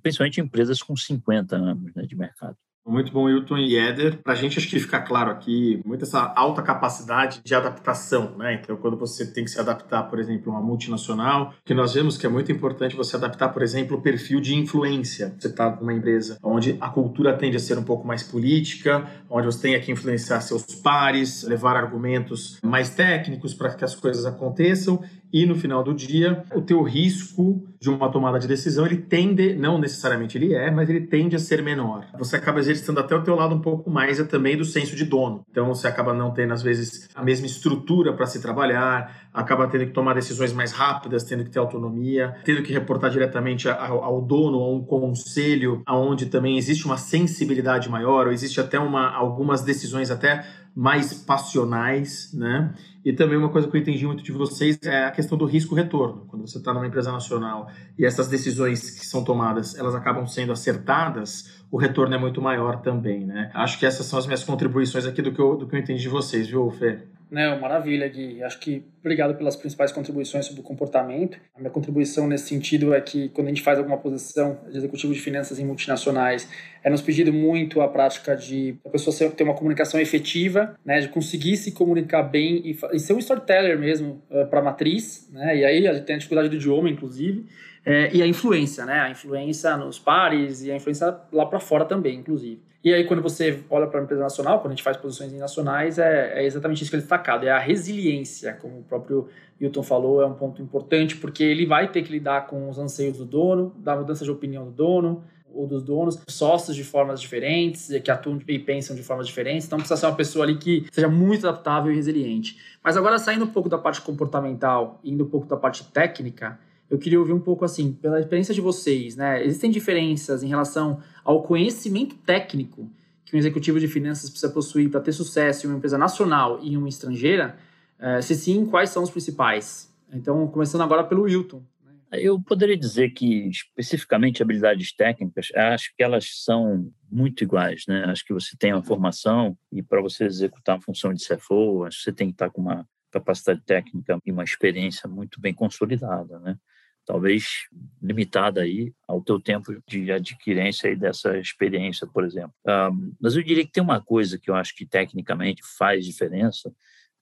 principalmente 0.00 0.40
empresas 0.40 0.80
com 0.80 0.94
50 0.94 1.56
anos 1.56 1.92
né, 1.94 2.04
de 2.06 2.14
mercado. 2.14 2.56
Muito 2.86 3.10
bom, 3.12 3.30
Hilton 3.30 3.56
e 3.56 3.76
Éder. 3.76 4.18
Para 4.22 4.34
a 4.34 4.36
gente, 4.36 4.58
acho 4.58 4.68
que 4.68 4.78
fica 4.78 5.00
claro 5.00 5.30
aqui 5.30 5.80
muito 5.86 6.04
essa 6.04 6.32
alta 6.36 6.60
capacidade 6.60 7.40
de 7.42 7.54
adaptação, 7.54 8.36
né? 8.36 8.60
Então, 8.62 8.76
quando 8.76 8.96
você 8.96 9.26
tem 9.26 9.44
que 9.44 9.50
se 9.50 9.58
adaptar, 9.58 10.02
por 10.04 10.18
exemplo, 10.18 10.52
a 10.52 10.56
uma 10.56 10.62
multinacional, 10.62 11.54
que 11.64 11.72
nós 11.72 11.94
vemos 11.94 12.18
que 12.18 12.26
é 12.26 12.28
muito 12.28 12.52
importante 12.52 12.94
você 12.94 13.16
adaptar, 13.16 13.48
por 13.48 13.62
exemplo, 13.62 13.96
o 13.96 14.02
perfil 14.02 14.38
de 14.38 14.54
influência. 14.54 15.34
Você 15.38 15.48
está 15.48 15.74
numa 15.74 15.94
empresa 15.94 16.38
onde 16.42 16.76
a 16.78 16.88
cultura 16.90 17.32
tende 17.36 17.56
a 17.56 17.60
ser 17.60 17.78
um 17.78 17.82
pouco 17.82 18.06
mais 18.06 18.22
política, 18.22 19.06
onde 19.30 19.46
você 19.46 19.62
tem 19.62 19.80
que 19.80 19.90
influenciar 19.90 20.42
seus 20.42 20.62
pares, 20.74 21.42
levar 21.42 21.76
argumentos 21.76 22.58
mais 22.62 22.90
técnicos 22.90 23.54
para 23.54 23.74
que 23.74 23.84
as 23.84 23.94
coisas 23.94 24.26
aconteçam 24.26 25.02
e 25.34 25.44
no 25.46 25.56
final 25.56 25.82
do 25.82 25.92
dia, 25.92 26.44
o 26.54 26.62
teu 26.62 26.80
risco 26.80 27.66
de 27.80 27.90
uma 27.90 28.08
tomada 28.08 28.38
de 28.38 28.46
decisão, 28.46 28.86
ele 28.86 28.98
tende, 28.98 29.52
não 29.52 29.80
necessariamente 29.80 30.38
ele 30.38 30.54
é, 30.54 30.70
mas 30.70 30.88
ele 30.88 31.00
tende 31.00 31.34
a 31.34 31.40
ser 31.40 31.60
menor. 31.60 32.06
Você 32.16 32.36
acaba 32.36 32.60
exercitando 32.74 33.00
até 33.00 33.14
o 33.14 33.22
teu 33.22 33.34
lado 33.34 33.54
um 33.54 33.60
pouco 33.60 33.90
mais 33.90 34.20
é 34.20 34.24
também 34.24 34.56
do 34.56 34.64
senso 34.64 34.94
de 34.94 35.04
dono. 35.04 35.44
Então 35.50 35.66
você 35.66 35.86
acaba 35.86 36.12
não 36.12 36.32
tendo 36.32 36.52
às 36.52 36.62
vezes 36.62 37.08
a 37.14 37.22
mesma 37.22 37.46
estrutura 37.46 38.12
para 38.12 38.26
se 38.26 38.42
trabalhar, 38.42 39.28
acaba 39.32 39.66
tendo 39.66 39.86
que 39.86 39.92
tomar 39.92 40.14
decisões 40.14 40.52
mais 40.52 40.72
rápidas, 40.72 41.24
tendo 41.24 41.44
que 41.44 41.50
ter 41.50 41.58
autonomia, 41.58 42.36
tendo 42.44 42.62
que 42.62 42.72
reportar 42.72 43.10
diretamente 43.10 43.68
ao, 43.68 44.04
ao 44.04 44.20
dono, 44.20 44.58
a 44.60 44.70
um 44.70 44.84
conselho, 44.84 45.82
aonde 45.86 46.26
também 46.26 46.58
existe 46.58 46.84
uma 46.84 46.96
sensibilidade 46.96 47.88
maior, 47.88 48.26
ou 48.26 48.32
existe 48.32 48.60
até 48.60 48.78
uma, 48.78 49.10
algumas 49.10 49.62
decisões 49.62 50.10
até 50.10 50.44
mais 50.74 51.14
passionais, 51.14 52.32
né? 52.34 52.74
E 53.04 53.12
também 53.12 53.36
uma 53.36 53.50
coisa 53.50 53.68
que 53.68 53.76
eu 53.76 53.80
entendi 53.80 54.06
muito 54.06 54.24
de 54.24 54.32
vocês 54.32 54.78
é 54.82 55.04
a 55.04 55.10
questão 55.10 55.38
do 55.38 55.44
risco-retorno. 55.44 56.24
Quando 56.26 56.48
você 56.48 56.58
está 56.58 56.72
numa 56.72 56.86
empresa 56.86 57.12
nacional 57.12 57.70
e 57.98 58.04
essas 58.04 58.28
decisões 58.28 58.90
que 58.90 59.06
são 59.06 59.22
tomadas, 59.22 59.76
elas 59.78 59.94
acabam 59.94 60.26
sendo 60.26 60.52
acertadas, 60.52 61.62
o 61.70 61.76
retorno 61.76 62.14
é 62.14 62.18
muito 62.18 62.40
maior 62.42 62.80
também, 62.80 63.24
né? 63.24 63.50
Acho 63.54 63.78
que 63.78 63.86
essas 63.86 64.06
são 64.06 64.18
as 64.18 64.26
minhas 64.26 64.42
contribuições 64.42 65.06
aqui 65.06 65.22
do 65.22 65.32
que 65.32 65.40
eu, 65.40 65.56
do 65.56 65.66
que 65.66 65.76
eu 65.76 65.78
entendi 65.78 66.02
de 66.02 66.08
vocês, 66.08 66.48
viu, 66.48 66.70
Fê? 66.70 67.02
Não, 67.30 67.60
maravilha, 67.60 68.06
Gui. 68.08 68.42
Acho 68.42 68.60
que 68.60 68.84
obrigado 69.00 69.34
pelas 69.34 69.56
principais 69.56 69.90
contribuições 69.90 70.46
sobre 70.46 70.60
o 70.60 70.64
comportamento. 70.64 71.38
A 71.54 71.58
minha 71.58 71.70
contribuição 71.70 72.28
nesse 72.28 72.48
sentido 72.48 72.94
é 72.94 73.00
que 73.00 73.28
quando 73.30 73.48
a 73.48 73.50
gente 73.50 73.62
faz 73.62 73.78
alguma 73.78 73.98
posição 73.98 74.60
de 74.70 74.76
executivo 74.76 75.12
de 75.12 75.20
finanças 75.20 75.58
em 75.58 75.64
multinacionais, 75.64 76.48
é 76.82 76.90
nos 76.90 77.02
pedido 77.02 77.32
muito 77.32 77.80
a 77.80 77.88
prática 77.88 78.36
de 78.36 78.76
a 78.84 78.90
pessoa 78.90 79.30
ter 79.30 79.42
uma 79.42 79.54
comunicação 79.54 79.98
efetiva, 79.98 80.78
né, 80.84 81.00
de 81.00 81.08
conseguir 81.08 81.56
se 81.56 81.72
comunicar 81.72 82.22
bem 82.22 82.62
e, 82.64 82.78
e 82.92 82.98
ser 82.98 83.14
um 83.14 83.18
storyteller 83.18 83.78
mesmo 83.78 84.22
uh, 84.30 84.40
eh, 84.40 84.44
para 84.44 84.60
a 84.60 84.62
matriz, 84.62 85.28
né? 85.32 85.56
E 85.56 85.64
aí 85.64 85.88
a 85.88 85.94
gente 85.94 86.04
tem 86.04 86.16
a 86.16 86.18
dificuldade 86.18 86.48
do 86.48 86.56
idioma, 86.56 86.88
inclusive. 86.88 87.46
É, 87.84 88.14
e 88.14 88.22
a 88.22 88.26
influência, 88.26 88.86
né? 88.86 89.00
A 89.00 89.10
influência 89.10 89.76
nos 89.76 89.98
pares 89.98 90.62
e 90.62 90.70
a 90.70 90.76
influência 90.76 91.16
lá 91.32 91.44
para 91.44 91.60
fora 91.60 91.84
também, 91.84 92.18
inclusive. 92.18 92.62
E 92.82 92.92
aí, 92.92 93.04
quando 93.04 93.22
você 93.22 93.60
olha 93.70 93.86
para 93.86 93.98
a 93.98 94.02
empresa 94.02 94.22
nacional, 94.22 94.60
quando 94.60 94.72
a 94.72 94.74
gente 94.74 94.82
faz 94.82 94.98
posições 94.98 95.32
nacionais, 95.32 95.98
é, 95.98 96.42
é, 96.42 96.44
exatamente 96.44 96.82
isso 96.82 96.90
que 96.90 96.96
ele 96.96 97.00
é 97.00 97.04
destacado, 97.04 97.46
é 97.46 97.50
a 97.50 97.58
resiliência, 97.58 98.52
como 98.60 98.80
o 98.80 98.82
próprio 98.82 99.28
Hilton 99.58 99.82
falou, 99.82 100.20
é 100.20 100.26
um 100.26 100.34
ponto 100.34 100.60
importante, 100.60 101.16
porque 101.16 101.42
ele 101.42 101.64
vai 101.64 101.90
ter 101.90 102.02
que 102.02 102.12
lidar 102.12 102.46
com 102.46 102.68
os 102.68 102.78
anseios 102.78 103.16
do 103.16 103.24
dono, 103.24 103.74
da 103.78 103.96
mudança 103.96 104.22
de 104.22 104.30
opinião 104.30 104.66
do 104.66 104.70
dono, 104.70 105.24
ou 105.50 105.66
dos 105.66 105.82
donos, 105.82 106.20
sócios 106.28 106.76
de 106.76 106.84
formas 106.84 107.20
diferentes, 107.20 107.88
que 108.02 108.10
atuam 108.10 108.38
e 108.46 108.58
pensam 108.58 108.94
de 108.94 109.02
formas 109.02 109.26
diferentes, 109.26 109.66
então 109.66 109.78
precisa 109.78 109.98
ser 109.98 110.06
uma 110.06 110.16
pessoa 110.16 110.44
ali 110.44 110.56
que 110.56 110.86
seja 110.92 111.08
muito 111.08 111.48
adaptável 111.48 111.90
e 111.90 111.94
resiliente. 111.94 112.58
Mas 112.82 112.96
agora, 112.96 113.18
saindo 113.18 113.44
um 113.44 113.50
pouco 113.50 113.68
da 113.68 113.78
parte 113.78 114.02
comportamental, 114.02 115.00
indo 115.02 115.24
um 115.24 115.28
pouco 115.28 115.46
da 115.46 115.56
parte 115.56 115.84
técnica, 115.84 116.58
eu 116.90 116.98
queria 116.98 117.18
ouvir 117.18 117.32
um 117.32 117.40
pouco 117.40 117.64
assim, 117.64 117.92
pela 117.92 118.20
experiência 118.20 118.54
de 118.54 118.60
vocês, 118.60 119.16
né? 119.16 119.44
Existem 119.44 119.70
diferenças 119.70 120.42
em 120.42 120.48
relação 120.48 121.00
ao 121.24 121.42
conhecimento 121.42 122.14
técnico 122.16 122.90
que 123.24 123.34
um 123.34 123.38
executivo 123.38 123.80
de 123.80 123.88
finanças 123.88 124.28
precisa 124.30 124.52
possuir 124.52 124.90
para 124.90 125.00
ter 125.00 125.12
sucesso 125.12 125.66
em 125.66 125.70
uma 125.70 125.78
empresa 125.78 125.96
nacional 125.96 126.60
e 126.62 126.74
em 126.74 126.76
uma 126.76 126.88
estrangeira? 126.88 127.56
É, 127.98 128.20
se 128.20 128.34
sim, 128.34 128.66
quais 128.66 128.90
são 128.90 129.02
os 129.02 129.10
principais? 129.10 129.92
Então, 130.12 130.46
começando 130.46 130.82
agora 130.82 131.02
pelo 131.02 131.22
Wilton. 131.22 131.62
Né? 131.84 131.92
Eu 132.12 132.40
poderia 132.40 132.76
dizer 132.76 133.10
que, 133.10 133.48
especificamente, 133.48 134.42
habilidades 134.42 134.94
técnicas, 134.94 135.48
acho 135.54 135.92
que 135.96 136.02
elas 136.02 136.42
são 136.44 136.92
muito 137.10 137.42
iguais, 137.42 137.84
né? 137.88 138.04
Acho 138.06 138.24
que 138.24 138.34
você 138.34 138.56
tem 138.56 138.72
uma 138.72 138.82
formação 138.82 139.56
e 139.72 139.82
para 139.82 140.02
você 140.02 140.24
executar 140.24 140.76
a 140.76 140.80
função 140.80 141.12
de 141.12 141.26
CFO, 141.26 141.84
acho 141.84 141.98
que 141.98 142.04
você 142.04 142.12
tem 142.12 142.28
que 142.28 142.34
estar 142.34 142.50
com 142.50 142.60
uma 142.60 142.86
capacidade 143.10 143.62
técnica 143.62 144.18
e 144.24 144.32
uma 144.32 144.44
experiência 144.44 145.08
muito 145.08 145.40
bem 145.40 145.54
consolidada, 145.54 146.38
né? 146.40 146.56
Talvez 147.04 147.68
limitada 148.02 148.62
aí 148.62 148.92
ao 149.06 149.20
teu 149.20 149.40
tempo 149.40 149.74
de 149.86 150.10
adquirência 150.10 150.88
e 150.88 150.96
dessa 150.96 151.38
experiência, 151.38 152.06
por 152.06 152.24
exemplo. 152.24 152.54
Um, 152.66 153.12
mas 153.20 153.36
eu 153.36 153.42
diria 153.42 153.64
que 153.64 153.72
tem 153.72 153.82
uma 153.82 154.00
coisa 154.00 154.38
que 154.38 154.50
eu 154.50 154.54
acho 154.54 154.74
que 154.74 154.86
tecnicamente 154.86 155.62
faz 155.78 156.04
diferença, 156.04 156.72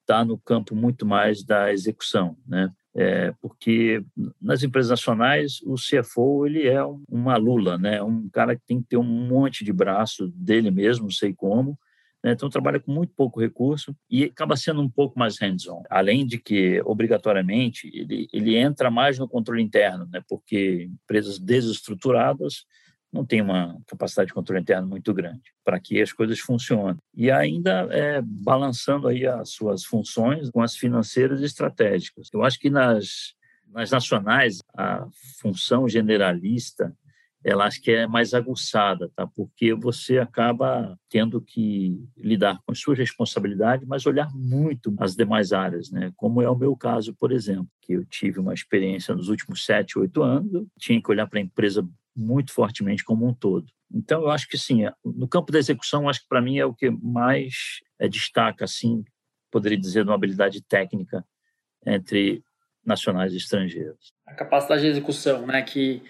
está 0.00 0.24
no 0.24 0.38
campo 0.38 0.74
muito 0.74 1.06
mais 1.06 1.44
da 1.44 1.72
execução, 1.72 2.36
né? 2.46 2.70
É, 2.94 3.32
porque 3.40 4.04
nas 4.38 4.62
empresas 4.62 4.90
nacionais 4.90 5.62
o 5.62 5.76
CFO 5.76 6.46
ele 6.46 6.68
é 6.68 6.84
uma 7.08 7.38
lula, 7.38 7.78
né? 7.78 8.02
Um 8.02 8.28
cara 8.28 8.54
que 8.54 8.62
tem 8.66 8.82
que 8.82 8.88
ter 8.88 8.96
um 8.98 9.02
monte 9.02 9.64
de 9.64 9.72
braço 9.72 10.28
dele 10.28 10.70
mesmo, 10.70 11.04
não 11.04 11.10
sei 11.10 11.32
como, 11.32 11.78
né? 12.22 12.32
Então, 12.32 12.48
trabalha 12.48 12.78
com 12.78 12.92
muito 12.92 13.12
pouco 13.14 13.40
recurso 13.40 13.94
e 14.08 14.24
acaba 14.24 14.56
sendo 14.56 14.80
um 14.80 14.88
pouco 14.88 15.18
mais 15.18 15.38
hands-on. 15.40 15.82
Além 15.90 16.24
de 16.24 16.38
que, 16.38 16.80
obrigatoriamente, 16.84 17.90
ele, 17.92 18.28
ele 18.32 18.56
entra 18.56 18.90
mais 18.90 19.18
no 19.18 19.28
controle 19.28 19.62
interno, 19.62 20.08
né? 20.10 20.22
porque 20.28 20.88
empresas 21.04 21.38
desestruturadas 21.38 22.64
não 23.12 23.26
têm 23.26 23.42
uma 23.42 23.78
capacidade 23.86 24.28
de 24.28 24.34
controle 24.34 24.62
interno 24.62 24.88
muito 24.88 25.12
grande 25.12 25.52
para 25.62 25.78
que 25.78 26.00
as 26.00 26.12
coisas 26.12 26.38
funcionem. 26.38 26.96
E 27.14 27.30
ainda 27.30 27.86
é, 27.90 28.22
balançando 28.22 29.06
aí 29.06 29.26
as 29.26 29.50
suas 29.50 29.84
funções 29.84 30.48
com 30.50 30.62
as 30.62 30.74
financeiras 30.76 31.40
e 31.40 31.44
estratégicas. 31.44 32.28
Eu 32.32 32.42
acho 32.42 32.58
que 32.58 32.70
nas, 32.70 33.34
nas 33.68 33.90
nacionais, 33.90 34.60
a 34.74 35.06
função 35.40 35.86
generalista 35.86 36.96
ela 37.44 37.64
acho 37.64 37.80
que 37.82 37.90
é 37.90 38.06
mais 38.06 38.34
aguçada, 38.34 39.11
tá? 39.14 39.26
Porque 39.26 39.75
você 39.75 40.18
acaba 40.18 40.99
tendo 41.08 41.40
que 41.40 41.99
lidar 42.16 42.61
com 42.64 42.72
as 42.72 42.78
suas 42.78 42.99
responsabilidades, 42.99 43.87
mas 43.87 44.06
olhar 44.06 44.30
muito 44.34 44.94
as 44.99 45.16
demais 45.16 45.52
áreas, 45.52 45.90
né? 45.90 46.12
Como 46.16 46.40
é 46.40 46.49
o 46.49 46.56
meu 46.56 46.76
caso, 46.76 47.14
por 47.14 47.32
exemplo, 47.32 47.68
que 47.80 47.94
eu 47.94 48.04
tive 48.04 48.38
uma 48.38 48.54
experiência 48.54 49.14
nos 49.14 49.28
últimos 49.28 49.64
sete, 49.64 49.99
oito 49.99 50.22
anos, 50.22 50.66
tinha 50.78 51.02
que 51.02 51.11
olhar 51.11 51.26
para 51.26 51.38
a 51.38 51.42
empresa 51.42 51.87
muito 52.14 52.52
fortemente 52.52 53.04
como 53.04 53.26
um 53.26 53.34
todo. 53.34 53.66
Então, 53.92 54.22
eu 54.22 54.30
acho 54.30 54.49
que 54.49 54.56
sim, 54.56 54.82
no 55.04 55.28
campo 55.28 55.52
da 55.52 55.58
execução, 55.58 56.08
acho 56.08 56.20
que 56.20 56.28
para 56.28 56.40
mim 56.40 56.58
é 56.58 56.64
o 56.64 56.75
que 56.75 56.90
mais 56.90 57.80
é, 57.99 58.08
destaca, 58.08 58.64
assim, 58.64 59.04
poderia 59.50 59.78
dizer, 59.78 60.02
uma 60.02 60.14
habilidade 60.14 60.62
técnica 60.62 61.25
entre 61.84 62.42
nacionais 62.84 63.32
e 63.32 63.37
estrangeiros. 63.37 64.12
A 64.26 64.34
capacidade 64.34 64.82
de 64.82 64.88
execução, 64.88 65.46
né, 65.46 65.62
que 65.62 66.02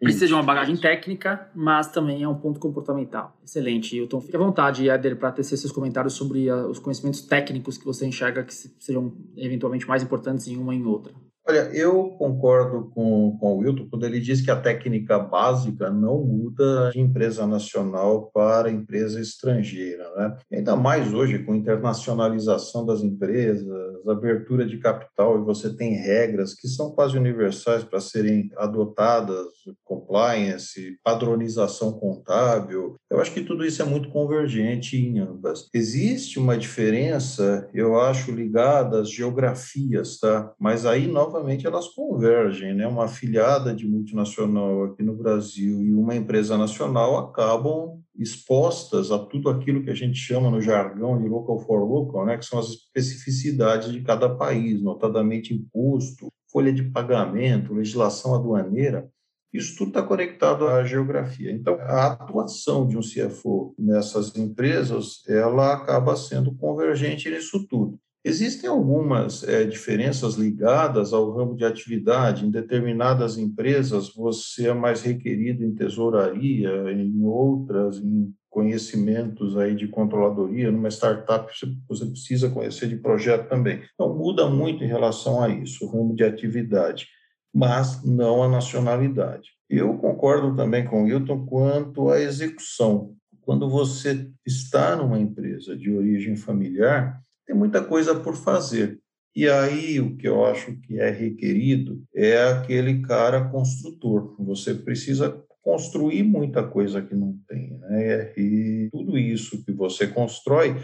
Precisa 0.00 0.28
de 0.28 0.34
uma 0.34 0.44
bagagem 0.44 0.76
técnica, 0.76 1.50
mas 1.54 1.90
também 1.90 2.22
é 2.22 2.28
um 2.28 2.34
ponto 2.34 2.60
comportamental. 2.60 3.36
Excelente, 3.44 3.96
Hilton. 3.96 4.20
Fique 4.20 4.36
à 4.36 4.38
vontade, 4.38 4.88
Éder, 4.88 5.16
para 5.16 5.32
tecer 5.32 5.56
seus 5.56 5.72
comentários 5.72 6.14
sobre 6.14 6.48
ah, 6.48 6.66
os 6.66 6.78
conhecimentos 6.78 7.22
técnicos 7.22 7.76
que 7.76 7.84
você 7.84 8.06
enxerga 8.06 8.44
que 8.44 8.54
sejam 8.54 9.12
eventualmente 9.36 9.88
mais 9.88 10.02
importantes 10.02 10.46
em 10.46 10.56
uma 10.56 10.72
e 10.72 10.78
em 10.78 10.86
outra. 10.86 11.12
Olha, 11.50 11.70
eu 11.72 12.10
concordo 12.10 12.90
com, 12.94 13.38
com 13.40 13.54
o 13.54 13.58
Wilton 13.60 13.88
quando 13.88 14.04
ele 14.04 14.20
diz 14.20 14.42
que 14.42 14.50
a 14.50 14.60
técnica 14.60 15.18
básica 15.18 15.90
não 15.90 16.22
muda 16.22 16.90
de 16.90 17.00
empresa 17.00 17.46
nacional 17.46 18.30
para 18.34 18.70
empresa 18.70 19.18
estrangeira. 19.18 20.04
Né? 20.14 20.36
Ainda 20.52 20.76
mais 20.76 21.14
hoje, 21.14 21.38
com 21.38 21.54
internacionalização 21.54 22.84
das 22.84 23.00
empresas, 23.00 23.66
abertura 24.06 24.66
de 24.66 24.78
capital, 24.78 25.40
e 25.40 25.44
você 25.44 25.74
tem 25.74 25.94
regras 25.94 26.54
que 26.54 26.68
são 26.68 26.90
quase 26.90 27.16
universais 27.16 27.82
para 27.82 28.00
serem 28.00 28.50
adotadas, 28.56 29.46
compliance, 29.84 30.98
padronização 31.02 31.92
contábil. 31.92 32.96
Eu 33.10 33.20
acho 33.20 33.32
que 33.32 33.42
tudo 33.42 33.64
isso 33.64 33.80
é 33.80 33.84
muito 33.84 34.10
convergente 34.10 34.98
em 34.98 35.18
ambas. 35.18 35.68
Existe 35.72 36.38
uma 36.38 36.58
diferença, 36.58 37.68
eu 37.72 37.98
acho, 37.98 38.30
ligada 38.30 39.00
às 39.00 39.10
geografias, 39.10 40.18
tá? 40.18 40.52
Mas 40.58 40.84
aí, 40.84 41.06
novamente, 41.06 41.37
novamente 41.38 41.66
elas 41.66 41.88
convergem, 41.88 42.74
né? 42.74 42.86
Uma 42.86 43.04
afiliada 43.04 43.74
de 43.74 43.86
multinacional 43.86 44.84
aqui 44.84 45.02
no 45.02 45.14
Brasil 45.14 45.82
e 45.82 45.94
uma 45.94 46.14
empresa 46.14 46.58
nacional 46.58 47.16
acabam 47.16 48.00
expostas 48.16 49.12
a 49.12 49.18
tudo 49.18 49.48
aquilo 49.48 49.82
que 49.82 49.90
a 49.90 49.94
gente 49.94 50.18
chama 50.18 50.50
no 50.50 50.60
jargão 50.60 51.20
de 51.20 51.28
local 51.28 51.60
for 51.60 51.84
local, 51.84 52.26
né? 52.26 52.36
Que 52.36 52.44
são 52.44 52.58
as 52.58 52.68
especificidades 52.68 53.92
de 53.92 54.02
cada 54.02 54.28
país, 54.28 54.82
notadamente 54.82 55.54
imposto, 55.54 56.28
folha 56.50 56.72
de 56.72 56.82
pagamento, 56.82 57.74
legislação 57.74 58.34
aduaneira. 58.34 59.08
Isso 59.52 59.76
tudo 59.78 59.88
está 59.88 60.02
conectado 60.02 60.66
à 60.66 60.84
geografia. 60.84 61.50
Então, 61.52 61.74
a 61.80 62.08
atuação 62.08 62.86
de 62.86 62.98
um 62.98 63.00
CFO 63.00 63.74
nessas 63.78 64.36
empresas, 64.36 65.22
ela 65.26 65.72
acaba 65.72 66.16
sendo 66.16 66.54
convergente 66.54 67.30
nisso 67.30 67.66
tudo. 67.66 67.97
Existem 68.28 68.68
algumas 68.68 69.42
é, 69.42 69.64
diferenças 69.64 70.34
ligadas 70.34 71.14
ao 71.14 71.32
ramo 71.32 71.56
de 71.56 71.64
atividade. 71.64 72.44
Em 72.44 72.50
determinadas 72.50 73.38
empresas, 73.38 74.12
você 74.14 74.68
é 74.68 74.74
mais 74.74 75.00
requerido 75.00 75.64
em 75.64 75.74
tesouraria, 75.74 76.92
em 76.92 77.24
outras, 77.24 77.96
em 77.96 78.30
conhecimentos 78.50 79.56
aí 79.56 79.74
de 79.74 79.88
controladoria. 79.88 80.70
Numa 80.70 80.90
startup, 80.90 81.50
você 81.88 82.04
precisa 82.04 82.50
conhecer 82.50 82.90
de 82.90 82.96
projeto 82.96 83.48
também. 83.48 83.80
Então, 83.94 84.14
muda 84.14 84.46
muito 84.46 84.84
em 84.84 84.88
relação 84.88 85.42
a 85.42 85.48
isso, 85.48 85.86
o 85.86 85.90
ramo 85.90 86.14
de 86.14 86.22
atividade, 86.22 87.06
mas 87.50 88.04
não 88.04 88.42
a 88.42 88.48
nacionalidade. 88.48 89.48
Eu 89.70 89.96
concordo 89.96 90.54
também 90.54 90.84
com 90.84 91.04
o 91.04 91.08
Hilton 91.08 91.46
quanto 91.46 92.10
à 92.10 92.20
execução. 92.20 93.14
Quando 93.40 93.70
você 93.70 94.30
está 94.44 94.94
numa 94.96 95.18
empresa 95.18 95.74
de 95.74 95.90
origem 95.90 96.36
familiar, 96.36 97.22
tem 97.48 97.56
muita 97.56 97.82
coisa 97.82 98.14
por 98.14 98.36
fazer. 98.36 99.00
E 99.34 99.48
aí 99.48 99.98
o 100.00 100.16
que 100.16 100.28
eu 100.28 100.44
acho 100.44 100.78
que 100.82 101.00
é 101.00 101.10
requerido 101.10 102.04
é 102.14 102.42
aquele 102.42 103.00
cara 103.00 103.48
construtor. 103.48 104.36
Você 104.40 104.74
precisa 104.74 105.42
construir 105.62 106.22
muita 106.22 106.62
coisa 106.62 107.00
que 107.00 107.14
não 107.14 107.38
tem. 107.48 107.78
Né? 107.78 108.32
E 108.36 108.88
tudo 108.92 109.16
isso 109.16 109.64
que 109.64 109.72
você 109.72 110.06
constrói 110.06 110.76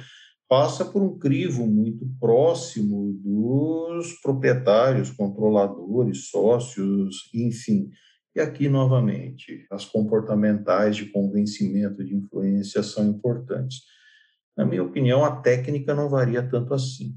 passa 0.49 0.85
por 0.85 1.03
um 1.03 1.19
crivo 1.19 1.67
muito 1.67 2.07
próximo 2.19 3.13
dos 3.23 4.13
proprietários, 4.23 5.11
controladores, 5.11 6.29
sócios, 6.29 7.31
enfim. 7.35 7.91
E 8.37 8.41
aqui, 8.41 8.69
novamente, 8.69 9.67
as 9.71 9.85
comportamentais 9.85 10.97
de 10.97 11.07
convencimento, 11.07 12.05
de 12.05 12.15
influência 12.15 12.83
são 12.83 13.09
importantes. 13.09 13.83
Na 14.57 14.65
minha 14.65 14.83
opinião, 14.83 15.25
a 15.25 15.37
técnica 15.37 15.95
não 15.95 16.09
varia 16.09 16.43
tanto 16.43 16.75
assim. 16.75 17.17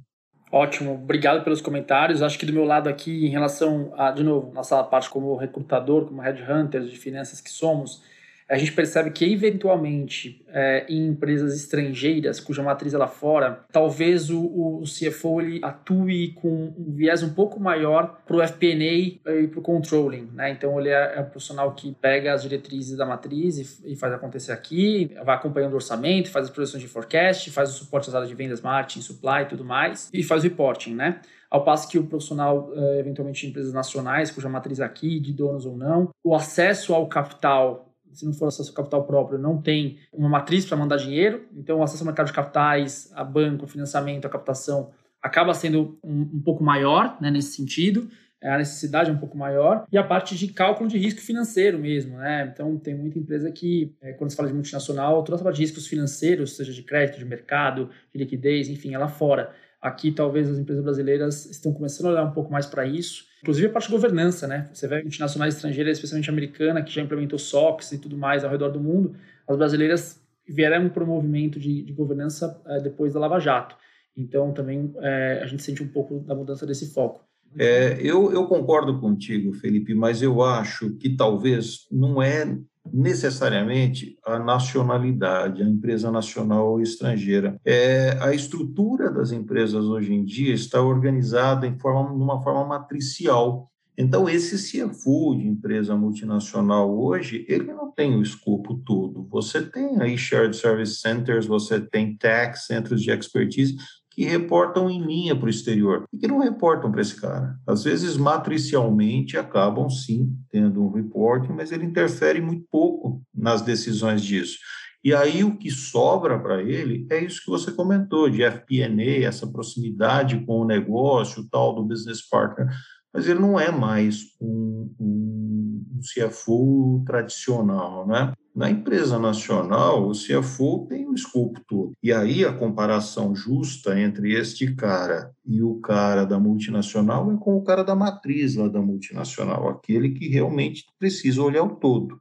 Ótimo, 0.52 0.94
obrigado 0.94 1.44
pelos 1.44 1.62
comentários. 1.62 2.22
Acho 2.22 2.40
que 2.40 2.46
do 2.46 2.54
meu 2.54 2.64
lado 2.64 2.88
aqui, 2.88 3.26
em 3.26 3.30
relação 3.30 3.94
a, 3.98 4.12
de 4.12 4.24
novo, 4.24 4.54
nossa 4.54 4.82
parte 4.84 5.10
como 5.10 5.36
recrutador, 5.36 6.06
como 6.06 6.22
headhunters 6.22 6.90
de 6.90 6.98
finanças 6.98 7.42
que 7.42 7.50
somos, 7.50 8.02
a 8.50 8.58
gente 8.58 8.72
percebe 8.72 9.12
que 9.12 9.26
eventualmente 9.26 10.46
é, 10.48 10.86
em 10.88 11.08
empresas 11.08 11.56
estrangeiras 11.56 12.40
cuja 12.40 12.64
matriz 12.64 12.94
é 12.94 12.98
lá 12.98 13.08
fora, 13.08 13.66
talvez 13.72 14.30
o, 14.30 14.40
o 14.42 14.84
CFO 14.84 15.42
ele 15.42 15.60
atue 15.64 16.34
com 16.34 16.74
um 16.78 16.94
viés 16.94 17.22
um 17.24 17.34
pouco 17.34 17.60
maior 17.60 18.22
para 18.26 18.38
o 18.38 18.48
FP&A 18.48 19.32
e 19.32 19.48
para 19.48 19.60
o 19.60 19.62
controlling, 19.62 20.30
né? 20.34 20.50
Então 20.52 20.80
ele 20.80 20.90
é, 20.90 21.16
é, 21.18 21.22
um 21.22 21.26
profissional 21.26 21.74
que 21.74 21.96
pega 22.02 22.34
as 22.34 22.44
diretrizes 22.44 22.98
da 22.98 23.06
matriz 23.06 23.58
e, 23.58 23.92
e, 23.92 23.96
faz 23.96 24.14
acontecer 24.14 24.52
aqui, 24.52 25.12
vai 25.26 25.36
acompanhando 25.36 25.74
o 25.74 25.76
orçamento, 25.76 26.30
faz 26.30 26.46
as 26.46 26.52
projeções 26.52 26.82
de 26.82 26.90
forecast, 26.90 27.52
faz 27.52 27.70
o 27.70 27.74
suporte 27.74 28.10
às 28.10 28.16
áreas 28.16 28.30
de 28.30 28.36
vendas, 28.36 28.62
marketing, 28.62 29.02
supply 29.02 29.44
e 29.44 29.46
tudo 29.46 29.66
mais, 29.66 30.10
e 30.14 30.24
faz 30.24 30.44
o 30.44 30.48
reporting, 30.48 30.94
né? 30.94 31.20
Ao 31.50 31.64
passo 31.64 31.88
que 31.88 31.98
o 31.98 32.06
profissional, 32.06 32.72
é, 32.76 33.00
eventualmente 33.00 33.42
de 33.42 33.48
empresas 33.48 33.74
nacionais, 33.74 34.32
cuja 34.32 34.50
matriz 34.50 34.80
é 34.80 34.84
aqui, 34.84 35.20
de 35.20 35.32
donos 35.32 35.66
ou 35.66 35.78
não, 35.78 36.10
o 36.24 36.36
acesso 36.36 36.94
ao 36.94 37.08
capital 37.08 37.87
se 38.18 38.26
não 38.26 38.34
for 38.34 38.48
acesso 38.48 38.70
ao 38.70 38.76
capital 38.76 39.04
próprio, 39.04 39.38
não 39.38 39.62
tem 39.62 40.00
uma 40.12 40.28
matriz 40.28 40.66
para 40.66 40.76
mandar 40.76 40.98
dinheiro. 40.98 41.46
Então, 41.56 41.80
o 41.80 41.84
acesso 41.84 42.02
ao 42.02 42.08
mercado 42.08 42.26
de 42.28 42.34
capitais, 42.34 43.12
a 43.14 43.24
banco, 43.24 43.68
financiamento, 43.68 44.26
a 44.26 44.30
captação, 44.30 44.90
acaba 45.22 45.54
sendo 45.54 46.00
um, 46.04 46.22
um 46.22 46.42
pouco 46.44 46.64
maior 46.64 47.16
né, 47.22 47.30
nesse 47.30 47.56
sentido. 47.56 48.10
É, 48.42 48.52
a 48.52 48.58
necessidade 48.58 49.12
é 49.12 49.14
um 49.14 49.18
pouco 49.18 49.38
maior. 49.38 49.86
E 49.92 49.98
a 50.00 50.04
parte 50.04 50.36
de 50.36 50.48
cálculo 50.48 50.90
de 50.90 50.98
risco 50.98 51.22
financeiro 51.22 51.78
mesmo. 51.78 52.18
Né? 52.18 52.50
Então, 52.52 52.76
tem 52.78 52.96
muita 52.96 53.20
empresa 53.20 53.52
que, 53.52 53.96
é, 54.02 54.14
quando 54.14 54.32
se 54.32 54.36
fala 54.36 54.48
de 54.48 54.56
multinacional, 54.56 55.24
toda 55.24 55.36
essa 55.36 55.44
parte 55.44 55.58
de 55.58 55.62
riscos 55.62 55.86
financeiros, 55.86 56.56
seja 56.56 56.74
de 56.74 56.82
crédito, 56.82 57.20
de 57.20 57.26
mercado, 57.26 57.92
de 58.12 58.18
liquidez, 58.18 58.68
enfim, 58.68 58.96
lá 58.96 59.08
fora. 59.08 59.54
Aqui, 59.82 60.12
talvez 60.12 60.50
as 60.50 60.58
empresas 60.58 60.84
brasileiras 60.84 61.46
estão 61.46 61.72
começando 61.72 62.08
a 62.08 62.10
olhar 62.12 62.24
um 62.24 62.32
pouco 62.32 62.52
mais 62.52 62.66
para 62.66 62.86
isso 62.86 63.28
Inclusive 63.42 63.68
a 63.68 63.70
parte 63.70 63.86
de 63.86 63.92
governança, 63.92 64.48
né? 64.48 64.70
Você 64.74 64.88
vê 64.88 65.02
multinacionais 65.02 65.56
estrangeiras, 65.56 65.98
especialmente 65.98 66.30
americana, 66.30 66.82
que 66.82 66.92
já 66.92 67.02
implementou 67.02 67.38
SOX 67.38 67.92
e 67.92 67.98
tudo 67.98 68.18
mais 68.18 68.44
ao 68.44 68.50
redor 68.50 68.70
do 68.70 68.80
mundo. 68.80 69.16
As 69.48 69.56
brasileiras 69.56 70.22
vieram 70.48 70.90
para 70.90 71.04
o 71.04 71.08
movimento 71.08 71.60
de, 71.60 71.84
de 71.84 71.94
governança 71.94 72.62
é, 72.66 72.80
depois 72.80 73.14
da 73.14 73.20
Lava 73.20 73.40
Jato. 73.40 73.76
Então, 74.16 74.52
também 74.52 74.94
é, 74.98 75.42
a 75.44 75.46
gente 75.46 75.62
sente 75.62 75.84
um 75.84 75.88
pouco 75.88 76.20
da 76.20 76.34
mudança 76.34 76.66
desse 76.66 76.94
foco. 76.94 77.22
É, 77.58 77.98
eu, 78.02 78.32
eu 78.32 78.48
concordo 78.48 79.00
contigo, 79.00 79.54
Felipe, 79.54 79.94
mas 79.94 80.22
eu 80.22 80.42
acho 80.42 80.92
que 80.96 81.16
talvez 81.16 81.88
não 81.92 82.22
é 82.22 82.58
necessariamente 82.94 84.18
a 84.26 84.40
nacionalidade, 84.40 85.62
a 85.62 85.66
empresa 85.66 86.12
nacional 86.12 86.72
ou 86.72 86.82
estrangeira. 86.82 87.60
É, 87.66 88.18
a 88.22 88.34
estrutura 88.34 89.12
das 89.12 89.32
empresas 89.32 89.86
hoje 89.86 90.14
em 90.14 90.24
dia 90.24 90.54
está 90.54 90.82
organizada 90.82 91.68
em 91.68 91.78
forma, 91.78 92.12
numa 92.12 92.42
forma 92.42 92.66
matricial. 92.66 93.72
Então, 93.98 94.30
esse 94.30 94.56
CFO 94.58 95.36
de 95.36 95.48
empresa 95.48 95.96
multinacional 95.96 96.96
hoje, 96.96 97.44
ele 97.50 97.74
não 97.74 97.92
tem 97.92 98.16
o 98.16 98.22
escopo 98.22 98.76
todo. 98.86 99.28
Você 99.32 99.60
tem 99.60 100.00
aí 100.00 100.16
shared 100.16 100.56
service 100.56 100.98
centers, 100.98 101.48
você 101.48 101.80
tem 101.80 102.16
tech, 102.16 102.60
centros 102.60 103.02
de 103.02 103.10
expertise, 103.10 103.76
que 104.18 104.26
reportam 104.26 104.90
em 104.90 105.00
linha 105.00 105.36
para 105.36 105.46
o 105.46 105.50
exterior 105.50 106.06
e 106.12 106.18
que 106.18 106.28
não 106.28 106.40
reportam 106.40 106.92
para 106.92 107.02
esse 107.02 107.22
cara. 107.22 107.56
Às 107.68 107.84
vezes, 107.84 108.18
matricialmente, 108.18 109.38
acabam 109.38 109.88
sim 109.92 110.36
tendo 110.50 110.84
um 110.84 110.92
reporting, 110.92 111.54
mas 111.54 111.72
ele 111.72 111.86
interfere 111.86 112.42
muito 112.42 112.66
pouco 112.72 113.22
nas 113.32 113.62
decisões 113.62 114.24
disso. 114.24 114.58
E 115.04 115.14
aí 115.14 115.44
o 115.44 115.56
que 115.56 115.70
sobra 115.70 116.40
para 116.40 116.64
ele 116.64 117.06
é 117.12 117.24
isso 117.24 117.44
que 117.44 117.52
você 117.52 117.72
comentou, 117.72 118.28
de 118.28 118.42
FP&A, 118.42 119.24
essa 119.24 119.46
proximidade 119.46 120.44
com 120.48 120.62
o 120.62 120.66
negócio, 120.66 121.48
tal 121.52 121.76
do 121.76 121.84
business 121.84 122.28
partner, 122.28 122.68
mas 123.14 123.28
ele 123.28 123.40
não 123.40 123.60
é 123.60 123.72
mais 123.72 124.36
um, 124.42 124.92
um, 125.00 125.57
um 125.78 126.00
CFO 126.00 127.04
tradicional, 127.06 128.08
né? 128.08 128.34
Na 128.56 128.72
empresa 128.72 129.20
nacional, 129.20 130.08
o 130.08 130.14
CFO 130.14 130.88
tem 130.88 131.08
o 131.08 131.14
escopo 131.14 131.62
todo. 131.68 131.92
E 132.02 132.12
aí 132.12 132.44
a 132.44 132.52
comparação 132.52 133.36
justa 133.36 134.00
entre 134.00 134.34
este 134.34 134.74
cara 134.74 135.32
e 135.46 135.62
o 135.62 135.80
cara 135.80 136.26
da 136.26 136.40
multinacional 136.40 137.32
é 137.32 137.38
com 137.38 137.56
o 137.56 137.64
cara 137.64 137.84
da 137.84 137.96
matriz 137.96 138.56
lá 138.56 138.68
da 138.68 138.82
multinacional, 138.82 139.70
aquele 139.70 140.10
que 140.10 140.28
realmente 140.28 140.86
precisa 140.98 141.42
olhar 141.42 141.64
o 141.64 141.76
todo. 141.76 142.20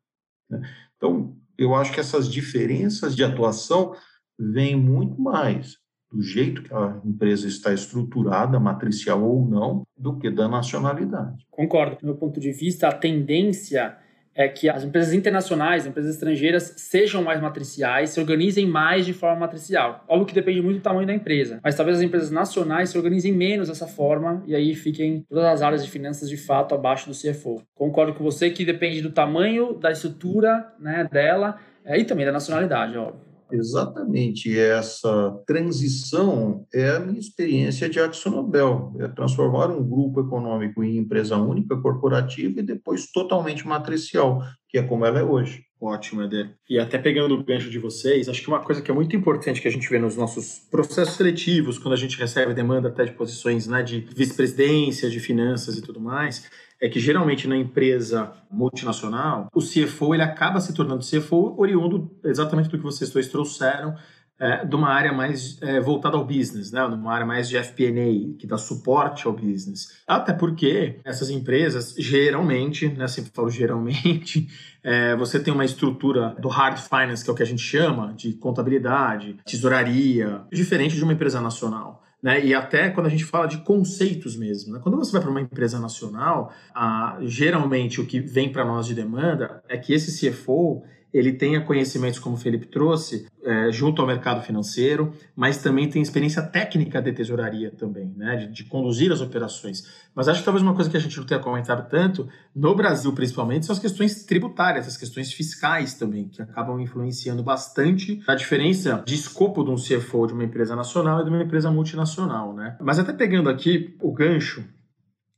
Né? 0.50 0.60
Então, 0.96 1.34
eu 1.56 1.74
acho 1.74 1.92
que 1.92 2.00
essas 2.00 2.30
diferenças 2.30 3.16
de 3.16 3.24
atuação 3.24 3.94
vêm 4.38 4.76
muito 4.76 5.18
mais 5.18 5.78
do 6.12 6.22
jeito 6.22 6.62
que 6.62 6.72
a 6.72 7.00
empresa 7.04 7.46
está 7.46 7.72
estruturada, 7.72 8.58
matricial 8.60 9.22
ou 9.22 9.46
não, 9.46 9.86
do 9.96 10.18
que 10.18 10.30
da 10.30 10.48
nacionalidade. 10.48 11.44
Concordo. 11.50 11.96
Do 12.00 12.06
meu 12.06 12.14
ponto 12.14 12.38
de 12.40 12.52
vista, 12.52 12.88
a 12.88 12.92
tendência 12.92 13.96
é 14.36 14.46
que 14.46 14.68
as 14.68 14.84
empresas 14.84 15.14
internacionais, 15.14 15.82
as 15.82 15.88
empresas 15.88 16.14
estrangeiras, 16.14 16.74
sejam 16.76 17.22
mais 17.22 17.40
matriciais, 17.40 18.10
se 18.10 18.20
organizem 18.20 18.66
mais 18.66 19.06
de 19.06 19.14
forma 19.14 19.40
matricial. 19.40 20.04
Óbvio 20.06 20.26
que 20.26 20.34
depende 20.34 20.60
muito 20.60 20.78
do 20.78 20.82
tamanho 20.82 21.06
da 21.06 21.14
empresa, 21.14 21.58
mas 21.64 21.74
talvez 21.74 21.96
as 21.96 22.02
empresas 22.02 22.30
nacionais 22.30 22.90
se 22.90 22.98
organizem 22.98 23.32
menos 23.32 23.68
dessa 23.68 23.86
forma 23.86 24.44
e 24.46 24.54
aí 24.54 24.74
fiquem 24.74 25.24
todas 25.28 25.44
as 25.46 25.62
áreas 25.62 25.82
de 25.82 25.90
finanças 25.90 26.28
de 26.28 26.36
fato 26.36 26.74
abaixo 26.74 27.08
do 27.08 27.16
CFO. 27.16 27.62
Concordo 27.74 28.12
com 28.12 28.22
você 28.22 28.50
que 28.50 28.64
depende 28.64 29.00
do 29.00 29.10
tamanho, 29.10 29.72
da 29.72 29.90
estrutura 29.90 30.70
né, 30.78 31.08
dela 31.10 31.58
é, 31.82 31.98
e 31.98 32.04
também 32.04 32.26
da 32.26 32.32
nacionalidade, 32.32 32.98
óbvio. 32.98 33.25
Exatamente 33.50 34.58
essa 34.58 35.30
transição 35.46 36.66
é 36.74 36.90
a 36.90 37.00
minha 37.00 37.20
experiência 37.20 37.88
de 37.88 38.00
Nobel, 38.28 38.92
é 38.98 39.06
transformar 39.06 39.70
um 39.70 39.88
grupo 39.88 40.20
econômico 40.20 40.82
em 40.82 40.96
empresa 40.96 41.36
única, 41.36 41.76
corporativa 41.80 42.58
e 42.58 42.64
depois 42.64 43.10
totalmente 43.12 43.66
matricial, 43.66 44.42
é 44.78 44.82
como 44.82 45.04
ela 45.04 45.18
é 45.18 45.22
hoje. 45.22 45.64
Ótimo, 45.80 46.22
Eder. 46.22 46.50
E 46.68 46.78
até 46.78 46.96
pegando 46.96 47.34
o 47.34 47.44
gancho 47.44 47.68
de 47.68 47.78
vocês, 47.78 48.28
acho 48.28 48.40
que 48.40 48.48
uma 48.48 48.60
coisa 48.60 48.80
que 48.80 48.90
é 48.90 48.94
muito 48.94 49.14
importante 49.14 49.60
que 49.60 49.68
a 49.68 49.70
gente 49.70 49.88
vê 49.90 49.98
nos 49.98 50.16
nossos 50.16 50.60
processos 50.70 51.16
seletivos, 51.16 51.78
quando 51.78 51.92
a 51.92 51.98
gente 51.98 52.18
recebe 52.18 52.54
demanda 52.54 52.88
até 52.88 53.04
de 53.04 53.12
posições 53.12 53.66
né, 53.66 53.82
de 53.82 54.00
vice-presidência, 54.16 55.10
de 55.10 55.20
finanças 55.20 55.76
e 55.76 55.82
tudo 55.82 56.00
mais, 56.00 56.48
é 56.80 56.88
que 56.88 56.98
geralmente 56.98 57.46
na 57.46 57.56
empresa 57.56 58.32
multinacional, 58.50 59.48
o 59.54 59.60
CFO 59.60 60.14
ele 60.14 60.22
acaba 60.22 60.60
se 60.60 60.74
tornando 60.74 61.04
CFO 61.04 61.54
oriundo 61.58 62.10
exatamente 62.24 62.70
do 62.70 62.78
que 62.78 62.84
vocês 62.84 63.10
dois 63.10 63.28
trouxeram, 63.28 63.94
é, 64.38 64.64
de 64.64 64.76
uma 64.76 64.88
área 64.88 65.12
mais 65.12 65.60
é, 65.62 65.80
voltada 65.80 66.16
ao 66.16 66.24
business, 66.24 66.70
né? 66.70 66.84
uma 66.84 67.12
área 67.12 67.26
mais 67.26 67.48
de 67.48 67.56
FP&A, 67.58 68.38
que 68.38 68.46
dá 68.46 68.58
suporte 68.58 69.26
ao 69.26 69.32
business. 69.32 70.02
Até 70.06 70.32
porque 70.32 71.00
essas 71.04 71.30
empresas, 71.30 71.94
geralmente, 71.98 72.88
né, 72.88 73.08
sempre 73.08 73.30
falo 73.32 73.50
geralmente, 73.50 74.48
é, 74.84 75.16
você 75.16 75.40
tem 75.40 75.52
uma 75.52 75.64
estrutura 75.64 76.36
do 76.38 76.48
hard 76.48 76.78
finance, 76.78 77.24
que 77.24 77.30
é 77.30 77.32
o 77.32 77.36
que 77.36 77.42
a 77.42 77.46
gente 77.46 77.62
chama, 77.62 78.12
de 78.14 78.34
contabilidade, 78.34 79.38
tesouraria, 79.44 80.42
diferente 80.52 80.96
de 80.96 81.02
uma 81.02 81.12
empresa 81.12 81.40
nacional. 81.40 82.02
Né? 82.22 82.44
E 82.44 82.54
até 82.54 82.90
quando 82.90 83.06
a 83.06 83.10
gente 83.10 83.24
fala 83.24 83.46
de 83.46 83.58
conceitos 83.58 84.36
mesmo. 84.36 84.72
Né? 84.72 84.80
Quando 84.82 84.96
você 84.96 85.12
vai 85.12 85.20
para 85.20 85.30
uma 85.30 85.40
empresa 85.40 85.78
nacional, 85.78 86.52
ah, 86.74 87.18
geralmente 87.22 88.00
o 88.00 88.06
que 88.06 88.20
vem 88.20 88.50
para 88.50 88.64
nós 88.64 88.86
de 88.86 88.94
demanda 88.94 89.62
é 89.68 89.76
que 89.76 89.92
esse 89.92 90.28
CFO 90.28 90.82
ele 91.16 91.32
tenha 91.32 91.60
conhecimentos, 91.60 92.18
como 92.18 92.34
o 92.34 92.38
Felipe 92.38 92.66
trouxe, 92.66 93.26
é, 93.44 93.70
junto 93.70 94.02
ao 94.02 94.08
mercado 94.08 94.42
financeiro, 94.42 95.12
mas 95.34 95.58
também 95.58 95.88
tem 95.88 96.02
experiência 96.02 96.42
técnica 96.42 97.00
de 97.00 97.12
tesouraria 97.12 97.70
também, 97.70 98.12
né, 98.16 98.36
de, 98.36 98.48
de, 98.48 98.64
conduzir 98.64 99.12
as 99.12 99.20
operações. 99.20 99.84
Mas 100.14 100.28
acho 100.28 100.40
que 100.40 100.44
talvez 100.44 100.62
uma 100.62 100.74
coisa 100.74 100.90
que 100.90 100.96
a 100.96 101.00
gente 101.00 101.16
não 101.16 101.24
tenha 101.24 101.40
comentado 101.40 101.88
tanto, 101.88 102.28
no 102.54 102.74
Brasil 102.74 103.12
principalmente, 103.12 103.64
são 103.64 103.72
as 103.72 103.78
questões 103.78 104.24
tributárias, 104.24 104.86
as 104.86 104.96
questões 104.96 105.32
fiscais 105.32 105.94
também, 105.94 106.28
que 106.28 106.42
acabam 106.42 106.80
influenciando 106.80 107.42
bastante 107.42 108.20
a 108.26 108.34
diferença 108.34 109.02
de 109.06 109.14
escopo 109.14 109.64
de 109.64 109.70
um 109.70 109.76
CFO 109.76 110.26
de 110.26 110.32
uma 110.32 110.44
empresa 110.44 110.74
nacional 110.74 111.20
e 111.20 111.24
de 111.24 111.30
uma 111.30 111.42
empresa 111.42 111.70
multinacional. 111.70 112.52
Né? 112.52 112.76
Mas 112.80 112.98
até 112.98 113.12
pegando 113.12 113.48
aqui 113.48 113.96
o 114.00 114.12
gancho, 114.12 114.64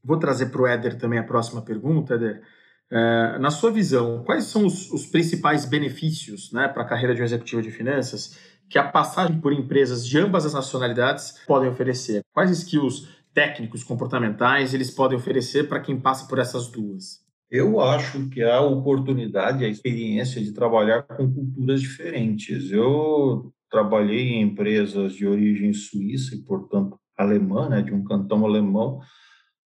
vou 0.03 0.17
trazer 0.17 0.47
para 0.47 0.63
o 0.63 0.67
Éder 0.67 0.97
também 0.97 1.19
a 1.19 1.25
próxima 1.25 1.61
pergunta, 1.61 2.15
Éder, 2.15 2.43
é, 2.91 3.39
na 3.39 3.51
sua 3.51 3.71
visão, 3.71 4.23
quais 4.25 4.45
são 4.45 4.65
os, 4.65 4.91
os 4.91 5.07
principais 5.07 5.65
benefícios 5.65 6.53
né, 6.53 6.69
para 6.69 6.83
a 6.83 6.87
carreira 6.87 7.15
de 7.15 7.21
um 7.21 7.25
executivo 7.25 7.63
de 7.63 7.71
finanças 7.71 8.39
que 8.69 8.79
a 8.79 8.85
passagem 8.85 9.41
por 9.41 9.53
empresas 9.53 10.07
de 10.07 10.19
ambas 10.19 10.47
as 10.47 10.55
nacionalidades 10.55 11.35
podem 11.47 11.69
oferecer? 11.69 12.23
Quais 12.33 12.51
skills 12.51 13.09
técnicos, 13.35 13.85
comportamentais 13.85 14.75
eles 14.75 14.91
podem 14.91 15.17
oferecer 15.17 15.69
para 15.69 15.81
quem 15.81 16.01
passa 16.01 16.27
por 16.27 16.39
essas 16.39 16.69
duas? 16.69 17.27
Eu 17.51 17.81
acho 17.81 18.29
que 18.29 18.43
a 18.43 18.61
oportunidade, 18.61 19.65
a 19.65 19.69
experiência 19.69 20.43
de 20.43 20.53
trabalhar 20.53 21.03
com 21.03 21.33
culturas 21.33 21.81
diferentes. 21.81 22.71
Eu 22.71 23.53
trabalhei 23.71 24.35
em 24.35 24.43
empresas 24.43 25.15
de 25.15 25.27
origem 25.27 25.73
suíça 25.73 26.35
e, 26.35 26.43
portanto, 26.43 26.99
alemã, 27.17 27.69
né, 27.69 27.81
de 27.81 27.93
um 27.93 28.05
cantão 28.05 28.45
alemão, 28.45 29.01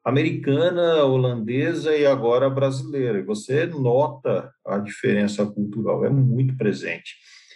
americana, 0.05 1.05
holandesa 1.05 1.97
e 1.97 2.05
agora 2.05 2.51
brasileira. 2.51 3.19
E 3.19 3.25
você 3.25 3.67
nota 3.67 4.53
a 4.67 4.79
diferença 4.79 5.47
cultural, 5.47 6.05
é 6.05 6.11
muito 6.11 6.57
presente. 6.57 7.15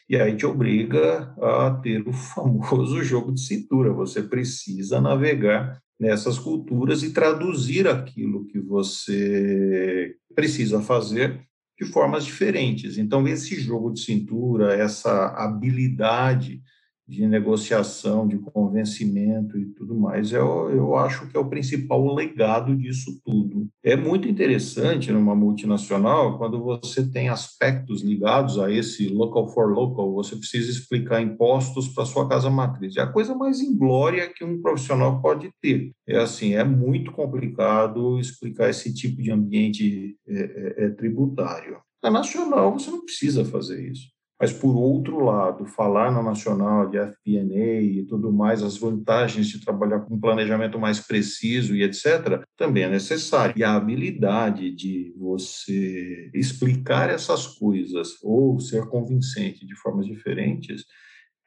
E 0.08 0.16
aí 0.16 0.34
te 0.34 0.46
obriga 0.46 1.34
a 1.40 1.70
ter 1.82 2.06
o 2.08 2.12
famoso 2.12 3.02
jogo 3.04 3.32
de 3.32 3.40
cintura. 3.40 3.92
Você 3.92 4.22
precisa 4.22 5.00
navegar 5.00 5.78
nessas 6.00 6.38
culturas 6.38 7.02
e 7.02 7.12
traduzir 7.12 7.86
aquilo 7.86 8.46
que 8.46 8.58
você 8.58 10.14
precisa 10.34 10.80
fazer 10.80 11.40
de 11.78 11.86
formas 11.86 12.24
diferentes. 12.24 12.96
Então, 12.96 13.26
esse 13.28 13.60
jogo 13.60 13.92
de 13.92 14.00
cintura, 14.00 14.74
essa 14.74 15.28
habilidade 15.36 16.62
de 17.08 17.26
negociação, 17.26 18.28
de 18.28 18.36
convencimento 18.36 19.58
e 19.58 19.64
tudo 19.72 19.94
mais, 19.94 20.30
eu, 20.30 20.70
eu 20.70 20.94
acho 20.94 21.26
que 21.26 21.36
é 21.36 21.40
o 21.40 21.48
principal 21.48 22.14
legado 22.14 22.76
disso 22.76 23.18
tudo. 23.24 23.66
É 23.82 23.96
muito 23.96 24.28
interessante 24.28 25.10
numa 25.10 25.34
multinacional 25.34 26.36
quando 26.36 26.62
você 26.62 27.10
tem 27.10 27.30
aspectos 27.30 28.02
ligados 28.02 28.58
a 28.58 28.70
esse 28.70 29.08
local 29.08 29.48
for 29.48 29.72
local, 29.72 30.12
você 30.12 30.36
precisa 30.36 30.70
explicar 30.70 31.22
impostos 31.22 31.88
para 31.88 32.04
sua 32.04 32.28
casa 32.28 32.50
matriz. 32.50 32.96
É 32.96 33.00
a 33.00 33.06
coisa 33.06 33.34
mais 33.34 33.60
inglória 33.60 34.30
que 34.30 34.44
um 34.44 34.60
profissional 34.60 35.22
pode 35.22 35.50
ter. 35.62 35.92
É 36.06 36.18
assim, 36.18 36.54
é 36.54 36.64
muito 36.64 37.10
complicado 37.12 38.20
explicar 38.20 38.68
esse 38.68 38.92
tipo 38.92 39.22
de 39.22 39.30
ambiente 39.30 40.14
é, 40.26 40.38
é, 40.38 40.84
é 40.84 40.90
tributário. 40.90 41.78
Na 42.02 42.10
nacional, 42.10 42.78
você 42.78 42.90
não 42.90 43.04
precisa 43.04 43.44
fazer 43.44 43.90
isso. 43.90 44.17
Mas, 44.40 44.52
por 44.52 44.76
outro 44.76 45.24
lado, 45.24 45.66
falar 45.66 46.12
na 46.12 46.22
nacional 46.22 46.88
de 46.88 46.96
FP&A 46.96 47.80
e 47.82 48.04
tudo 48.06 48.32
mais, 48.32 48.62
as 48.62 48.78
vantagens 48.78 49.48
de 49.48 49.60
trabalhar 49.64 50.00
com 50.00 50.14
um 50.14 50.20
planejamento 50.20 50.78
mais 50.78 51.00
preciso 51.00 51.74
e 51.74 51.82
etc., 51.82 52.44
também 52.56 52.84
é 52.84 52.88
necessário. 52.88 53.54
E 53.56 53.64
a 53.64 53.74
habilidade 53.74 54.70
de 54.70 55.12
você 55.18 56.30
explicar 56.32 57.10
essas 57.10 57.48
coisas 57.48 58.16
ou 58.22 58.60
ser 58.60 58.86
convincente 58.86 59.66
de 59.66 59.74
formas 59.74 60.06
diferentes, 60.06 60.84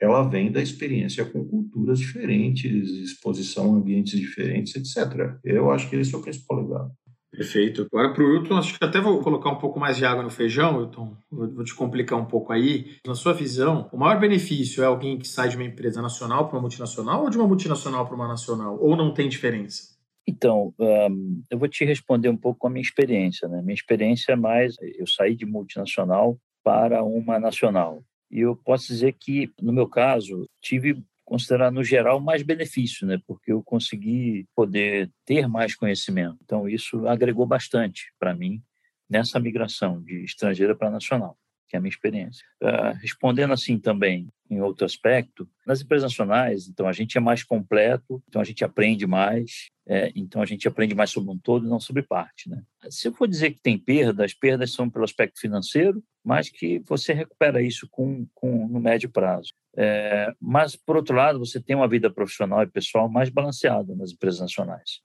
ela 0.01 0.23
vem 0.23 0.51
da 0.51 0.61
experiência 0.61 1.23
com 1.23 1.45
culturas 1.45 1.97
diferentes, 1.99 2.89
exposição 2.89 3.73
a 3.73 3.77
ambientes 3.77 4.19
diferentes, 4.19 4.75
etc. 4.75 5.37
Eu 5.45 5.71
acho 5.71 5.89
que 5.89 5.95
esse 5.95 6.13
é 6.13 6.17
o 6.17 6.21
principal 6.21 6.61
legado. 6.61 6.91
Perfeito. 7.31 7.87
Agora 7.91 8.13
para 8.13 8.23
o 8.23 8.27
Wilton, 8.27 8.57
acho 8.57 8.77
que 8.77 8.83
até 8.83 8.99
vou 8.99 9.21
colocar 9.21 9.49
um 9.49 9.57
pouco 9.57 9.79
mais 9.79 9.95
de 9.95 10.05
água 10.05 10.21
no 10.21 10.29
feijão, 10.29 10.79
Wilton. 10.79 11.15
Vou, 11.31 11.63
te 11.63 11.73
complicar 11.73 12.19
um 12.19 12.25
pouco 12.25 12.51
aí. 12.51 12.97
Na 13.07 13.15
sua 13.15 13.33
visão, 13.33 13.89
o 13.91 13.97
maior 13.97 14.19
benefício 14.19 14.83
é 14.83 14.85
alguém 14.85 15.17
que 15.17 15.27
sai 15.27 15.47
de 15.47 15.55
uma 15.55 15.63
empresa 15.63 16.01
nacional 16.01 16.47
para 16.47 16.57
uma 16.57 16.61
multinacional 16.61 17.23
ou 17.23 17.29
de 17.29 17.37
uma 17.37 17.47
multinacional 17.47 18.05
para 18.05 18.15
uma 18.15 18.27
nacional? 18.27 18.77
Ou 18.81 18.97
não 18.97 19.13
tem 19.13 19.29
diferença? 19.29 19.95
Então, 20.27 20.73
um, 20.77 21.41
eu 21.49 21.57
vou 21.57 21.69
te 21.69 21.85
responder 21.85 22.29
um 22.29 22.37
pouco 22.37 22.59
com 22.59 22.67
a 22.67 22.69
minha 22.69 22.81
experiência. 22.81 23.47
Né? 23.47 23.61
Minha 23.61 23.75
experiência 23.75 24.33
é 24.33 24.35
mais, 24.35 24.75
eu 24.81 25.07
saí 25.07 25.33
de 25.33 25.45
multinacional 25.45 26.37
para 26.63 27.01
uma 27.01 27.39
nacional. 27.39 28.03
E 28.29 28.41
eu 28.41 28.55
posso 28.55 28.87
dizer 28.87 29.15
que, 29.19 29.49
no 29.61 29.73
meu 29.73 29.87
caso, 29.87 30.47
tive 30.61 31.01
considerar 31.31 31.71
no 31.71 31.81
geral 31.81 32.19
mais 32.19 32.43
benefício, 32.43 33.07
né? 33.07 33.17
Porque 33.25 33.53
eu 33.53 33.63
consegui 33.63 34.45
poder 34.53 35.09
ter 35.25 35.47
mais 35.47 35.73
conhecimento. 35.73 36.37
Então 36.43 36.67
isso 36.67 37.07
agregou 37.07 37.45
bastante 37.45 38.11
para 38.19 38.35
mim 38.35 38.61
nessa 39.09 39.39
migração 39.39 40.01
de 40.01 40.25
estrangeira 40.25 40.75
para 40.75 40.91
nacional, 40.91 41.37
que 41.69 41.77
é 41.77 41.79
a 41.79 41.81
minha 41.81 41.89
experiência. 41.89 42.45
Uh, 42.61 42.97
respondendo 43.01 43.53
assim 43.53 43.79
também 43.79 44.27
em 44.49 44.59
outro 44.59 44.85
aspecto, 44.85 45.49
nas 45.65 45.81
empresas 45.81 46.11
nacionais, 46.11 46.67
então 46.67 46.85
a 46.85 46.91
gente 46.91 47.17
é 47.17 47.21
mais 47.21 47.45
completo, 47.45 48.21
então 48.27 48.41
a 48.41 48.43
gente 48.43 48.65
aprende 48.65 49.07
mais, 49.07 49.69
é, 49.87 50.11
então 50.13 50.41
a 50.41 50.45
gente 50.45 50.67
aprende 50.67 50.93
mais 50.93 51.11
sobre 51.11 51.31
um 51.31 51.37
todo 51.37 51.65
e 51.65 51.69
não 51.69 51.79
sobre 51.79 52.03
parte, 52.03 52.49
né? 52.49 52.61
Se 52.89 53.07
eu 53.07 53.13
for 53.13 53.25
dizer 53.25 53.51
que 53.51 53.61
tem 53.61 53.77
perdas, 53.77 54.25
as 54.25 54.33
perdas 54.33 54.73
são 54.73 54.89
pelo 54.89 55.05
aspecto 55.05 55.39
financeiro, 55.39 56.03
mas 56.21 56.49
que 56.49 56.79
você 56.79 57.13
recupera 57.13 57.61
isso 57.61 57.87
com, 57.89 58.27
com 58.33 58.67
no 58.67 58.81
médio 58.81 59.09
prazo. 59.09 59.53
É, 59.77 60.33
mas, 60.39 60.75
por 60.75 60.97
outro 60.97 61.15
lado, 61.15 61.39
você 61.39 61.61
tem 61.61 61.75
uma 61.75 61.87
vida 61.87 62.11
profissional 62.11 62.61
e 62.63 62.67
pessoal 62.67 63.09
mais 63.09 63.29
balanceada 63.29 63.95
nas 63.95 64.11
empresas 64.11 64.41
nacionais, 64.41 64.99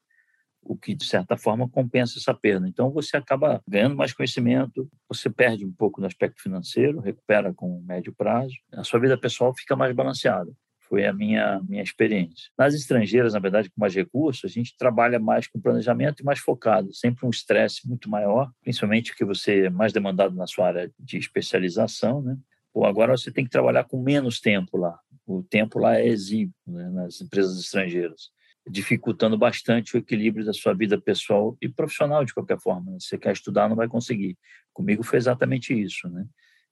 o 0.62 0.76
que, 0.76 0.94
de 0.94 1.05
certa 1.05 1.37
forma, 1.37 1.68
compensa 1.68 2.18
essa 2.18 2.35
perda. 2.35 2.68
Então, 2.68 2.90
você 2.90 3.16
acaba 3.16 3.62
ganhando 3.66 3.96
mais 3.96 4.12
conhecimento, 4.12 4.88
você 5.09 5.31
perde 5.31 5.64
um 5.64 5.72
pouco 5.72 6.00
no 6.00 6.07
aspecto 6.07 6.42
financeiro, 6.42 7.00
recupera 7.00 7.55
com 7.55 7.81
médio 7.87 8.12
prazo, 8.12 8.55
a 8.72 8.83
sua 8.83 8.98
vida 8.98 9.16
pessoal 9.16 9.55
fica 9.55 9.76
mais 9.76 9.94
balanceada. 9.94 10.52
Foi 10.88 11.05
a 11.05 11.12
minha, 11.12 11.61
minha 11.68 11.83
experiência. 11.83 12.48
Nas 12.57 12.72
estrangeiras, 12.72 13.35
na 13.35 13.40
verdade, 13.40 13.68
com 13.68 13.81
mais 13.81 13.92
recursos, 13.92 14.44
a 14.44 14.52
gente 14.52 14.76
trabalha 14.76 15.18
mais 15.18 15.48
com 15.48 15.61
planejamento 15.61 16.20
e 16.20 16.24
mais 16.24 16.38
focado, 16.38 16.94
sempre 16.94 17.26
um 17.26 17.31
estresse 17.31 17.88
muito 17.88 18.09
maior, 18.09 18.52
principalmente 18.62 19.11
porque 19.11 19.24
você 19.24 19.64
é 19.64 19.70
mais 19.70 19.92
demandado 19.92 20.37
na 20.37 20.46
sua 20.46 20.68
área 20.68 20.92
de 20.98 21.18
especialização, 21.18 22.22
né? 22.22 22.37
Pô, 22.76 22.84
agora 22.84 23.16
você 23.16 23.32
tem 23.32 23.42
que 23.42 23.50
trabalhar 23.50 23.84
com 23.84 23.98
menos 24.02 24.38
tempo 24.38 24.76
lá. 24.76 25.00
O 25.26 25.42
tempo 25.42 25.78
lá 25.78 25.98
é 25.98 26.06
exíguo 26.06 26.52
né, 26.66 26.90
nas 26.90 27.22
empresas 27.22 27.58
estrangeiras, 27.58 28.28
dificultando 28.68 29.38
bastante 29.38 29.96
o 29.96 29.98
equilíbrio 29.98 30.44
da 30.44 30.52
sua 30.52 30.74
vida 30.74 31.00
pessoal 31.00 31.56
e 31.62 31.70
profissional 31.70 32.22
de 32.22 32.34
qualquer 32.34 32.60
forma. 32.60 32.92
Né? 32.92 32.98
Você 33.00 33.16
quer 33.16 33.32
estudar, 33.32 33.66
não 33.66 33.76
vai 33.76 33.88
conseguir. 33.88 34.36
Comigo 34.74 35.02
foi 35.02 35.16
exatamente 35.18 35.72
isso, 35.72 36.06
né? 36.10 36.26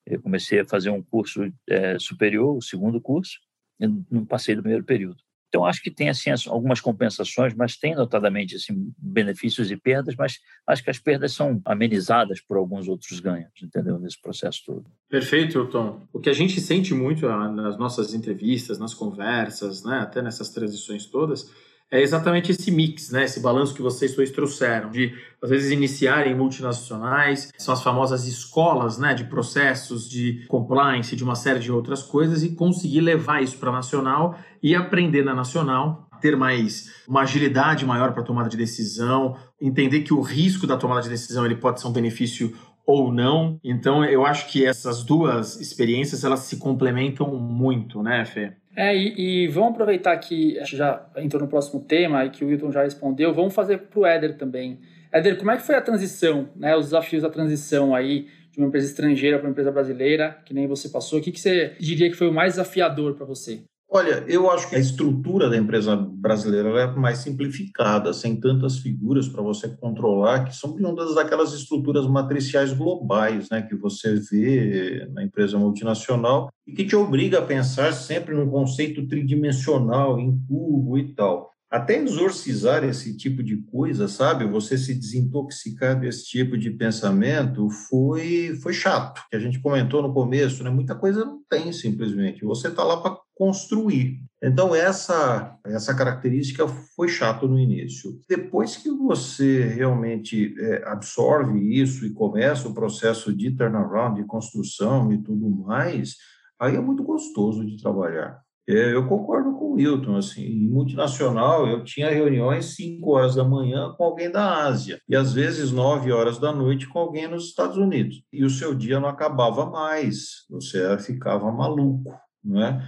Eu 0.05 0.21
comecei 0.21 0.61
a 0.61 0.67
fazer 0.67 0.91
um 0.91 1.03
curso 1.03 1.51
é, 1.67 1.99
superior, 1.99 2.55
o 2.55 2.61
segundo 2.61 3.01
curso, 3.01 3.39
e 3.81 3.89
não 4.11 4.27
passei 4.27 4.55
do 4.55 4.61
primeiro 4.61 4.85
período. 4.85 5.24
Então, 5.55 5.65
acho 5.65 5.81
que 5.81 5.91
tem 5.91 6.09
assim, 6.09 6.31
algumas 6.49 6.81
compensações, 6.81 7.55
mas 7.55 7.77
tem 7.77 7.95
notadamente 7.95 8.57
assim, 8.57 8.93
benefícios 8.99 9.71
e 9.71 9.77
perdas, 9.77 10.17
mas 10.19 10.41
acho 10.67 10.83
que 10.83 10.91
as 10.91 10.99
perdas 10.99 11.33
são 11.33 11.63
amenizadas 11.65 12.41
por 12.41 12.57
alguns 12.57 12.89
outros 12.89 13.21
ganhos, 13.21 13.53
entendeu? 13.63 13.97
Nesse 14.01 14.21
processo 14.21 14.63
todo. 14.67 14.85
Perfeito, 15.09 15.65
Tom. 15.67 16.09
O 16.13 16.19
que 16.19 16.29
a 16.29 16.33
gente 16.33 16.61
sente 16.61 16.93
muito 16.93 17.29
ah, 17.29 17.49
nas 17.49 17.79
nossas 17.79 18.15
entrevistas, 18.15 18.81
nas 18.81 18.95
conversas, 18.95 19.85
né, 19.85 19.99
até 19.99 20.21
nessas 20.21 20.51
transições 20.51 21.07
todas, 21.07 21.49
é 21.95 22.03
exatamente 22.03 22.51
esse 22.51 22.73
mix, 22.73 23.11
né? 23.11 23.23
Esse 23.23 23.39
balanço 23.39 23.73
que 23.73 23.81
vocês 23.81 24.17
dois 24.17 24.33
trouxeram, 24.33 24.91
de 24.91 25.15
às 25.41 25.49
vezes 25.49 25.71
iniciarem 25.71 26.35
multinacionais, 26.35 27.53
são 27.57 27.73
as 27.73 27.85
famosas 27.85 28.27
escolas, 28.27 28.99
né, 28.99 29.15
de 29.15 29.23
processos 29.25 30.11
de 30.11 30.45
compliance, 30.49 31.15
de 31.15 31.23
uma 31.23 31.37
série 31.37 31.61
de 31.61 31.71
outras 31.71 32.03
coisas 32.03 32.43
e 32.43 32.57
conseguir 32.57 33.01
levar 33.01 33.45
isso 33.45 33.59
para 33.59 33.71
nacional 33.71 34.37
e 34.61 34.75
aprender 34.75 35.25
na 35.25 35.35
nacional, 35.35 36.09
ter 36.21 36.37
mais 36.37 36.91
uma 37.07 37.23
agilidade 37.23 37.87
maior 37.87 38.13
para 38.13 38.25
tomada 38.25 38.49
de 38.49 38.57
decisão, 38.57 39.37
entender 39.61 40.01
que 40.01 40.13
o 40.13 40.21
risco 40.21 40.67
da 40.67 40.77
tomada 40.77 41.03
de 41.03 41.09
decisão 41.09 41.47
ele 41.47 41.55
pode 41.55 41.81
ser 41.81 41.87
um 41.87 41.93
benefício 41.93 42.53
ou 42.85 43.13
não. 43.13 43.61
Então, 43.63 44.05
eu 44.05 44.27
acho 44.27 44.51
que 44.51 44.67
essas 44.67 45.05
duas 45.05 45.61
experiências 45.61 46.25
elas 46.25 46.41
se 46.41 46.57
complementam 46.57 47.35
muito, 47.37 48.03
né, 48.03 48.25
Fê? 48.25 48.57
É, 48.77 48.97
e, 48.97 49.45
e, 49.45 49.49
vamos 49.49 49.71
aproveitar 49.71 50.17
que 50.19 50.59
já 50.65 51.07
entrou 51.17 51.41
no 51.41 51.49
próximo 51.49 51.81
tema 51.81 52.25
e 52.25 52.31
que 52.31 52.45
o 52.45 52.49
Wilton 52.49 52.73
já 52.73 52.83
respondeu, 52.83 53.33
vamos 53.33 53.55
fazer 53.55 53.79
para 53.79 54.01
o 54.01 54.05
Éder 54.05 54.37
também. 54.37 54.81
Éder, 55.13 55.39
como 55.39 55.53
é 55.53 55.57
que 55.57 55.63
foi 55.63 55.77
a 55.77 55.81
transição, 55.81 56.49
né, 56.57 56.77
os 56.77 56.87
desafios 56.87 57.23
da 57.23 57.31
transição 57.31 57.95
aí 57.95 58.27
de 58.51 58.59
uma 58.59 58.67
empresa 58.67 58.89
estrangeira 58.89 59.39
para 59.39 59.47
uma 59.47 59.53
empresa 59.53 59.71
brasileira, 59.71 60.39
que 60.45 60.53
nem 60.53 60.67
você 60.67 60.89
passou? 60.89 61.21
O 61.21 61.23
que, 61.23 61.31
que 61.31 61.41
você 61.41 61.75
diria 61.79 62.11
que 62.11 62.17
foi 62.17 62.29
o 62.29 62.33
mais 62.33 62.55
desafiador 62.55 63.15
para 63.15 63.25
você? 63.25 63.63
Olha, 63.97 64.25
eu 64.27 64.51
acho 64.51 64.69
que 64.69 64.75
a 64.75 64.79
estrutura 64.81 65.49
da 65.49 65.57
empresa 65.57 65.95
brasileira 65.95 66.69
é 66.81 66.87
mais 66.97 67.19
simplificada, 67.19 68.13
sem 68.13 68.41
tantas 68.41 68.79
figuras 68.79 69.29
para 69.29 69.41
você 69.41 69.69
controlar, 69.69 70.47
que 70.47 70.57
são 70.57 70.75
uma 70.75 71.15
daquelas 71.15 71.53
estruturas 71.53 72.05
matriciais 72.05 72.73
globais, 72.73 73.49
né, 73.51 73.63
que 73.63 73.77
você 73.77 74.17
vê 74.17 75.09
na 75.13 75.23
empresa 75.23 75.57
multinacional 75.57 76.49
e 76.67 76.73
que 76.73 76.85
te 76.85 76.97
obriga 76.97 77.39
a 77.39 77.47
pensar 77.47 77.93
sempre 77.93 78.35
num 78.35 78.51
conceito 78.51 79.07
tridimensional, 79.07 80.19
em 80.19 80.37
curvo 80.49 80.99
e 80.99 81.15
tal 81.15 81.55
até 81.71 81.99
exorcizar 81.99 82.85
esse 82.85 83.17
tipo 83.17 83.43
de 83.43 83.57
coisa, 83.57 84.07
sabe? 84.07 84.47
Você 84.47 84.79
se 84.79 84.95
desintoxicar 84.95 85.99
desse 85.99 86.25
tipo 86.25 86.57
de 86.57 86.71
pensamento 86.71 87.69
foi 87.69 88.57
foi 88.63 88.73
chato. 88.73 89.21
Que 89.29 89.37
a 89.37 89.41
gente 89.41 89.59
comentou 89.59 90.01
no 90.01 90.15
começo, 90.15 90.63
né? 90.63 90.71
Muita 90.71 90.95
coisa 90.95 91.25
não 91.25 91.41
tem 91.51 91.73
simplesmente. 91.73 92.45
Você 92.45 92.69
está 92.69 92.85
lá 92.85 92.99
para 92.99 93.17
construir. 93.35 94.21
Então 94.43 94.75
essa 94.75 95.59
essa 95.65 95.95
característica 95.95 96.69
foi 96.69 97.09
chato 97.09 97.49
no 97.49 97.59
início. 97.59 98.19
Depois 98.29 98.77
que 98.77 98.91
você 98.91 99.63
realmente 99.63 100.55
é, 100.59 100.87
absorve 100.87 101.59
isso 101.59 102.05
e 102.05 102.13
começa 102.13 102.69
o 102.69 102.75
processo 102.75 103.35
de 103.35 103.51
turnaround, 103.51 104.21
de 104.21 104.27
construção 104.27 105.13
e 105.13 105.23
tudo 105.23 105.49
mais, 105.49 106.17
aí 106.61 106.77
é 106.77 106.81
muito 106.81 107.03
gostoso 107.03 107.65
de 107.65 107.81
trabalhar. 107.81 108.45
É, 108.67 108.95
eu 108.95 109.07
concordo 109.07 109.53
com 109.53 109.67
o 109.67 109.73
Wilton, 109.75 110.17
assim, 110.17 110.43
em 110.43 110.69
multinacional 110.71 111.67
eu 111.67 111.85
tinha 111.85 112.11
reuniões 112.11 112.75
5 112.77 113.11
horas 113.11 113.35
da 113.35 113.45
manhã 113.45 113.93
com 113.95 114.05
alguém 114.05 114.31
da 114.31 114.65
Ásia 114.65 114.99
e 115.07 115.15
às 115.15 115.35
vezes 115.35 115.71
9 115.71 116.11
horas 116.11 116.39
da 116.39 116.51
noite 116.51 116.89
com 116.89 116.99
alguém 116.99 117.29
nos 117.29 117.45
Estados 117.45 117.77
Unidos. 117.77 118.23
E 118.33 118.43
o 118.43 118.49
seu 118.49 118.75
dia 118.75 118.99
não 118.99 119.09
acabava 119.09 119.67
mais, 119.67 120.47
você 120.49 120.99
ficava 120.99 121.53
maluco, 121.53 122.15
não 122.43 122.63
é? 122.63 122.83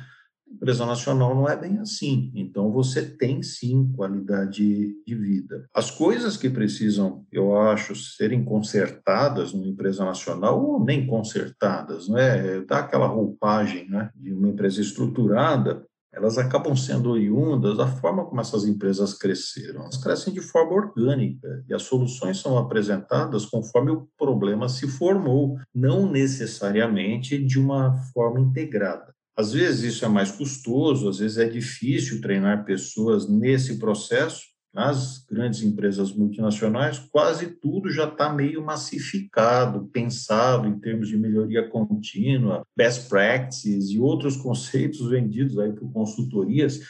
Empresa 0.57 0.87
nacional 0.87 1.35
não 1.35 1.49
é 1.49 1.57
bem 1.57 1.79
assim. 1.79 2.33
Então, 2.35 2.73
você 2.73 3.03
tem 3.03 3.43
sim 3.43 3.93
qualidade 3.95 4.97
de 5.07 5.15
vida. 5.15 5.67
As 5.73 5.91
coisas 5.91 6.37
que 6.37 6.51
precisam, 6.51 7.25
eu 7.31 7.57
acho, 7.57 7.95
serem 7.95 8.45
consertadas 8.45 9.53
numa 9.53 9.67
empresa 9.67 10.05
nacional, 10.05 10.65
ou 10.65 10.85
nem 10.85 11.07
consertadas, 11.07 12.09
né? 12.09 12.61
Dá 12.63 12.79
aquela 12.79 13.07
roupagem 13.07 13.89
né? 13.89 14.11
de 14.15 14.33
uma 14.33 14.49
empresa 14.49 14.81
estruturada, 14.81 15.85
elas 16.17 16.39
acabam 16.39 16.75
sendo 16.75 17.11
oriundas 17.11 17.77
da 17.77 17.87
forma 17.87 18.25
como 18.25 18.41
essas 18.41 18.65
empresas 18.65 19.13
cresceram. 19.13 19.83
Elas 19.83 19.99
crescem 19.99 20.33
de 20.33 20.41
forma 20.41 20.73
orgânica 20.73 21.63
e 21.69 21.75
as 21.75 21.83
soluções 21.83 22.41
são 22.41 22.57
apresentadas 22.57 23.45
conforme 23.45 23.91
o 23.91 24.09
problema 24.17 24.67
se 24.67 24.89
formou, 24.89 25.59
não 25.75 26.11
necessariamente 26.11 27.39
de 27.45 27.61
uma 27.61 27.99
forma 28.15 28.41
integrada. 28.41 29.16
Às 29.37 29.53
vezes 29.53 29.95
isso 29.95 30.05
é 30.05 30.09
mais 30.09 30.31
custoso, 30.31 31.09
às 31.09 31.19
vezes 31.19 31.37
é 31.37 31.49
difícil 31.49 32.21
treinar 32.21 32.65
pessoas 32.65 33.29
nesse 33.29 33.79
processo. 33.79 34.57
Nas 34.73 35.25
grandes 35.25 35.63
empresas 35.63 36.13
multinacionais, 36.13 36.99
quase 36.99 37.47
tudo 37.47 37.91
já 37.91 38.07
está 38.09 38.31
meio 38.31 38.63
massificado, 38.63 39.87
pensado 39.87 40.69
em 40.69 40.79
termos 40.79 41.09
de 41.09 41.17
melhoria 41.17 41.67
contínua, 41.67 42.63
best 42.77 43.09
practices 43.09 43.89
e 43.89 43.99
outros 43.99 44.37
conceitos 44.43 45.09
vendidos 45.09 45.59
aí 45.59 45.73
por 45.73 45.91
consultorias 45.91 46.81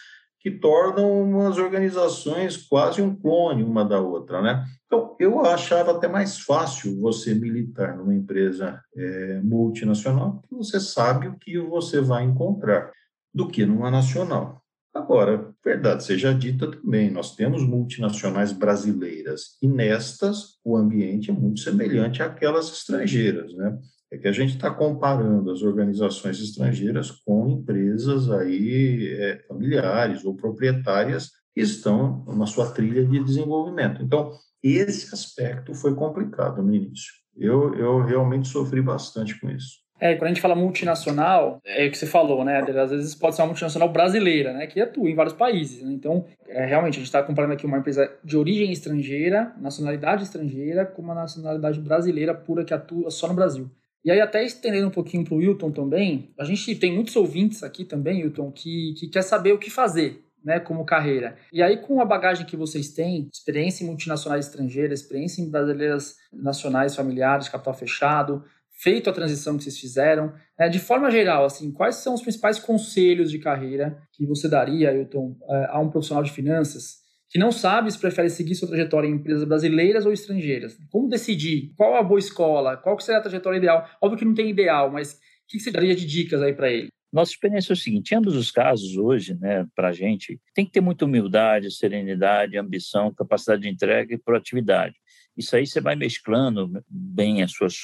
que 0.47 0.51
tornam 0.53 1.45
as 1.49 1.59
organizações 1.59 2.57
quase 2.57 3.03
um 3.03 3.17
clone 3.17 3.65
uma 3.65 3.85
da 3.85 3.99
outra, 3.99 4.41
né? 4.41 4.65
Então, 4.87 5.17
eu 5.19 5.45
achava 5.45 5.91
até 5.91 6.07
mais 6.07 6.39
fácil 6.39 7.01
você 7.01 7.35
militar 7.35 7.97
numa 7.97 8.15
empresa 8.15 8.81
é, 8.97 9.41
multinacional, 9.43 10.37
porque 10.37 10.55
você 10.55 10.79
sabe 10.79 11.27
o 11.27 11.37
que 11.37 11.59
você 11.59 12.01
vai 12.01 12.23
encontrar, 12.23 12.93
do 13.35 13.49
que 13.49 13.67
numa 13.67 13.91
nacional. 13.91 14.63
Agora, 14.95 15.53
verdade 15.65 16.05
seja 16.05 16.33
dita 16.33 16.71
também, 16.71 17.11
nós 17.11 17.35
temos 17.35 17.67
multinacionais 17.67 18.53
brasileiras 18.53 19.59
e 19.61 19.67
nestas 19.67 20.61
o 20.65 20.77
ambiente 20.77 21.29
é 21.29 21.35
muito 21.35 21.59
semelhante 21.59 22.23
àquelas 22.23 22.69
estrangeiras, 22.69 23.53
né? 23.55 23.77
É 24.17 24.19
que 24.19 24.29
a 24.29 24.33
gente 24.33 24.55
está 24.55 24.71
comparando 24.71 25.51
as 25.51 25.63
organizações 25.63 26.41
estrangeiras 26.41 27.11
com 27.11 27.51
empresas 27.51 28.31
aí 28.31 29.15
é, 29.19 29.45
familiares 29.47 30.25
ou 30.25 30.35
proprietárias 30.35 31.31
que 31.55 31.61
estão 31.61 32.25
na 32.27 32.47
sua 32.47 32.71
trilha 32.71 33.05
de 33.05 33.23
desenvolvimento. 33.23 34.03
Então, 34.03 34.33
esse 34.63 35.15
aspecto 35.15 35.75
foi 35.75 35.95
complicado 35.95 36.63
no 36.63 36.75
início. 36.75 37.13
Eu, 37.37 37.75
eu 37.75 38.03
realmente 38.03 38.49
sofri 38.49 38.81
bastante 38.81 39.39
com 39.39 39.51
isso. 39.51 39.87
É, 39.99 40.15
quando 40.15 40.25
a 40.25 40.29
gente 40.29 40.43
fala 40.43 40.55
multinacional, 40.55 41.61
é 41.65 41.87
o 41.87 41.91
que 41.91 41.97
você 41.97 42.07
falou, 42.07 42.45
né? 42.45 42.61
Às 42.61 42.91
vezes 42.91 43.15
pode 43.15 43.35
ser 43.35 43.43
uma 43.43 43.49
multinacional 43.49 43.91
brasileira, 43.91 44.53
né? 44.53 44.67
Que 44.67 44.81
atua 44.81 45.09
em 45.09 45.15
vários 45.15 45.35
países. 45.35 45.83
Né? 45.83 45.93
Então, 45.93 46.27
é, 46.49 46.67
realmente, 46.67 46.95
a 46.95 46.99
gente 46.99 47.07
está 47.07 47.23
comparando 47.23 47.55
aqui 47.55 47.65
uma 47.65 47.79
empresa 47.79 48.13
de 48.23 48.37
origem 48.37 48.71
estrangeira, 48.71 49.55
nacionalidade 49.59 50.25
estrangeira, 50.25 50.85
com 50.85 51.01
uma 51.01 51.15
nacionalidade 51.15 51.81
brasileira 51.81 52.35
pura 52.35 52.65
que 52.65 52.75
atua 52.75 53.11
só 53.11 53.27
no 53.27 53.35
Brasil. 53.35 53.71
E 54.07 54.11
aí, 54.13 54.21
até 54.21 54.45
estendendo 54.45 54.87
um 54.87 54.91
pouquinho 54.93 55.25
para 55.25 55.35
o 55.35 55.39
Wilton 55.39 55.73
também, 55.73 56.33
a 56.39 56.45
gente 56.45 56.77
tem 56.77 56.95
muitos 56.95 57.17
ouvintes 57.17 57.65
aqui 57.65 57.85
também, 57.85 58.23
Wilton, 58.23 58.53
que, 58.53 58.95
que 58.97 59.09
quer 59.09 59.23
saber 59.23 59.53
o 59.53 59.59
que 59.59 59.69
fazer 59.69 60.25
né, 60.45 60.61
como 60.61 60.87
carreira. 60.87 61.37
E 61.53 61.61
aí, 61.61 61.79
com 61.79 62.01
a 62.01 62.05
bagagem 62.05 62.47
que 62.47 62.57
vocês 62.57 62.91
têm, 62.91 63.29
experiência 63.33 63.83
em 63.83 63.89
multinacionais 63.89 64.47
estrangeiras, 64.47 65.01
experiência 65.01 65.43
em 65.43 65.51
brasileiras 65.51 66.15
nacionais 66.33 66.95
familiares, 66.95 67.49
capital 67.49 67.75
fechado, 67.75 68.45
feito 68.71 69.11
a 69.11 69.13
transição 69.13 69.57
que 69.57 69.65
vocês 69.65 69.77
fizeram, 69.77 70.33
né, 70.57 70.69
de 70.69 70.79
forma 70.79 71.11
geral, 71.11 71.45
assim, 71.45 71.73
quais 71.73 71.97
são 71.97 72.15
os 72.15 72.23
principais 72.23 72.61
conselhos 72.61 73.29
de 73.29 73.41
carreira 73.41 73.99
que 74.13 74.25
você 74.25 74.49
daria, 74.49 74.91
Ailton, 74.91 75.37
eh, 75.51 75.67
a 75.69 75.81
um 75.81 75.91
profissional 75.91 76.23
de 76.23 76.31
finanças 76.31 77.06
que 77.29 77.39
não 77.39 77.51
sabe 77.51 77.91
se 77.91 77.99
prefere 77.99 78.31
seguir 78.31 78.55
sua 78.55 78.69
trajetória 78.69 79.09
em 79.09 79.13
empresas 79.13 79.45
brasileiras 79.45 80.07
ou 80.07 80.13
estrangeiras? 80.13 80.79
Como 80.91 81.09
decidir? 81.09 81.73
Qual 81.77 81.97
a 81.97 82.03
boa 82.03 82.19
escola? 82.19 82.77
Qual 82.77 82.97
que 82.97 83.05
seria 83.05 83.19
a 83.19 83.23
trajetória 83.23 83.59
ideal? 83.59 83.89
Óbvio 84.01 84.19
que 84.19 84.25
não 84.25 84.35
tem 84.35 84.51
ideal, 84.51 84.91
mas 84.91 85.15
o 85.15 85.19
que 85.49 85.59
você 85.59 85.71
daria 85.71 85.95
de 85.95 86.07
dicas 86.07 86.41
aí 86.43 86.53
para 86.53 86.71
ele? 86.71 86.89
Nossa 87.13 87.33
experiência 87.33 87.73
é 87.73 87.75
o 87.75 87.77
seguinte: 87.77 88.13
em 88.13 88.17
ambos 88.17 88.37
os 88.37 88.51
casos, 88.51 88.97
hoje, 88.97 89.35
né, 89.41 89.67
para 89.75 89.89
a 89.89 89.93
gente, 89.93 90.41
tem 90.55 90.67
que 90.67 90.73
ter 90.73 90.81
muita 90.81 91.05
humildade, 91.05 91.75
serenidade, 91.75 92.59
ambição, 92.59 93.15
capacidade 93.15 93.63
de 93.63 93.69
entrega 93.69 94.15
e 94.15 94.19
proatividade. 94.19 94.97
Isso 95.37 95.55
aí 95.55 95.67
você 95.67 95.81
vai 95.81 95.97
mesclando 95.97 96.71
bem 96.89 97.43
as 97.43 97.53
suas, 97.53 97.75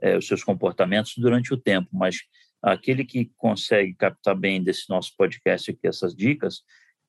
é, 0.00 0.16
os 0.16 0.26
seus 0.26 0.42
comportamentos 0.42 1.14
durante 1.16 1.52
o 1.52 1.56
tempo, 1.56 1.88
mas 1.92 2.18
aquele 2.62 3.04
que 3.04 3.30
consegue 3.36 3.94
captar 3.94 4.36
bem 4.36 4.62
desse 4.62 4.88
nosso 4.88 5.12
podcast 5.16 5.70
aqui 5.70 5.86
essas 5.86 6.14
dicas, 6.14 6.62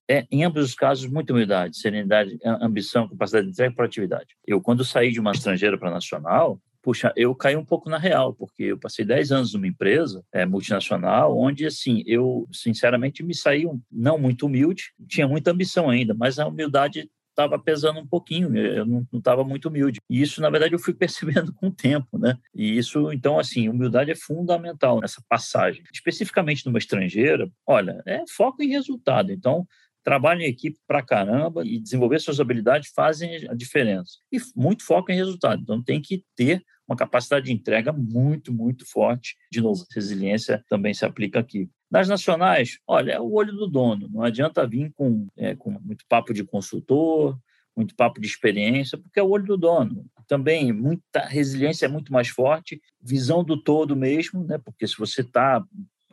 é, 0.09 0.25
em 0.31 0.43
ambos 0.43 0.63
os 0.63 0.75
casos, 0.75 1.09
muita 1.09 1.33
humildade, 1.33 1.77
serenidade, 1.77 2.37
ambição, 2.43 3.07
capacidade 3.07 3.47
de 3.47 3.53
entrega 3.53 3.71
e 3.71 3.75
proatividade. 3.75 4.35
Eu, 4.45 4.61
quando 4.61 4.85
saí 4.85 5.11
de 5.11 5.19
uma 5.19 5.31
estrangeira 5.31 5.77
para 5.77 5.91
nacional, 5.91 6.61
puxa, 6.85 7.11
eu 7.15 7.33
caí 7.33 7.55
um 7.55 7.65
pouco 7.65 7.89
na 7.89 7.97
real, 7.97 8.33
porque 8.35 8.63
eu 8.65 8.77
passei 8.77 9.03
10 9.03 9.31
anos 9.31 9.53
numa 9.53 9.67
empresa 9.67 10.23
é, 10.31 10.45
multinacional, 10.45 11.35
onde, 11.35 11.65
assim, 11.65 12.03
eu, 12.05 12.47
sinceramente, 12.53 13.23
me 13.23 13.33
saí 13.33 13.65
um, 13.65 13.81
não 13.91 14.19
muito 14.19 14.45
humilde, 14.45 14.93
tinha 15.07 15.27
muita 15.27 15.49
ambição 15.49 15.89
ainda, 15.89 16.13
mas 16.13 16.37
a 16.37 16.45
humildade 16.45 17.09
estava 17.35 17.59
pesando 17.59 17.99
um 17.99 18.07
pouquinho, 18.07 18.55
eu 18.55 18.85
não 18.85 19.05
estava 19.13 19.43
muito 19.43 19.67
humilde. 19.67 19.99
E 20.09 20.21
isso, 20.21 20.39
na 20.41 20.49
verdade, 20.49 20.73
eu 20.73 20.79
fui 20.79 20.93
percebendo 20.95 21.53
com 21.53 21.67
o 21.67 21.71
tempo, 21.71 22.17
né? 22.17 22.37
E 22.53 22.77
isso, 22.77 23.11
então, 23.11 23.37
assim, 23.37 23.67
humildade 23.67 24.11
é 24.11 24.15
fundamental 24.15 25.01
nessa 25.01 25.21
passagem. 25.27 25.83
Especificamente 25.93 26.65
numa 26.65 26.77
estrangeira, 26.77 27.49
olha, 27.67 28.01
é 28.05 28.23
foco 28.35 28.63
em 28.63 28.69
resultado. 28.69 29.31
Então, 29.31 29.67
trabalho 30.05 30.43
em 30.43 30.45
equipe 30.45 30.77
para 30.87 31.01
caramba 31.01 31.65
e 31.65 31.79
desenvolver 31.79 32.19
suas 32.19 32.39
habilidades 32.39 32.91
fazem 32.95 33.49
a 33.49 33.55
diferença. 33.55 34.19
E 34.31 34.37
muito 34.55 34.85
foco 34.85 35.11
em 35.11 35.15
resultado. 35.15 35.63
Então, 35.63 35.83
tem 35.83 35.99
que 35.99 36.23
ter 36.35 36.63
uma 36.87 36.95
capacidade 36.95 37.47
de 37.47 37.51
entrega 37.51 37.91
muito, 37.91 38.53
muito 38.53 38.85
forte. 38.89 39.35
De 39.51 39.59
novo, 39.59 39.83
resiliência 39.93 40.63
também 40.69 40.93
se 40.93 41.03
aplica 41.03 41.39
aqui. 41.39 41.67
Nas 41.89 42.07
nacionais, 42.07 42.77
olha, 42.87 43.13
é 43.13 43.19
o 43.19 43.33
olho 43.33 43.51
do 43.53 43.67
dono. 43.67 44.07
Não 44.07 44.21
adianta 44.21 44.67
vir 44.67 44.91
com, 44.93 45.27
é, 45.35 45.55
com 45.55 45.71
muito 45.71 46.05
papo 46.07 46.33
de 46.33 46.43
consultor, 46.43 47.35
muito 47.75 47.95
papo 47.95 48.21
de 48.21 48.27
experiência, 48.27 48.99
porque 48.99 49.19
é 49.19 49.23
o 49.23 49.29
olho 49.29 49.45
do 49.45 49.57
dono. 49.57 50.05
Também 50.27 50.71
muita 50.71 51.21
resiliência 51.21 51.85
é 51.85 51.89
muito 51.89 52.13
mais 52.13 52.29
forte, 52.29 52.79
visão 53.01 53.43
do 53.43 53.61
todo 53.61 53.95
mesmo, 53.95 54.43
né? 54.43 54.57
Porque 54.57 54.87
se 54.87 54.97
você 54.97 55.21
está 55.21 55.63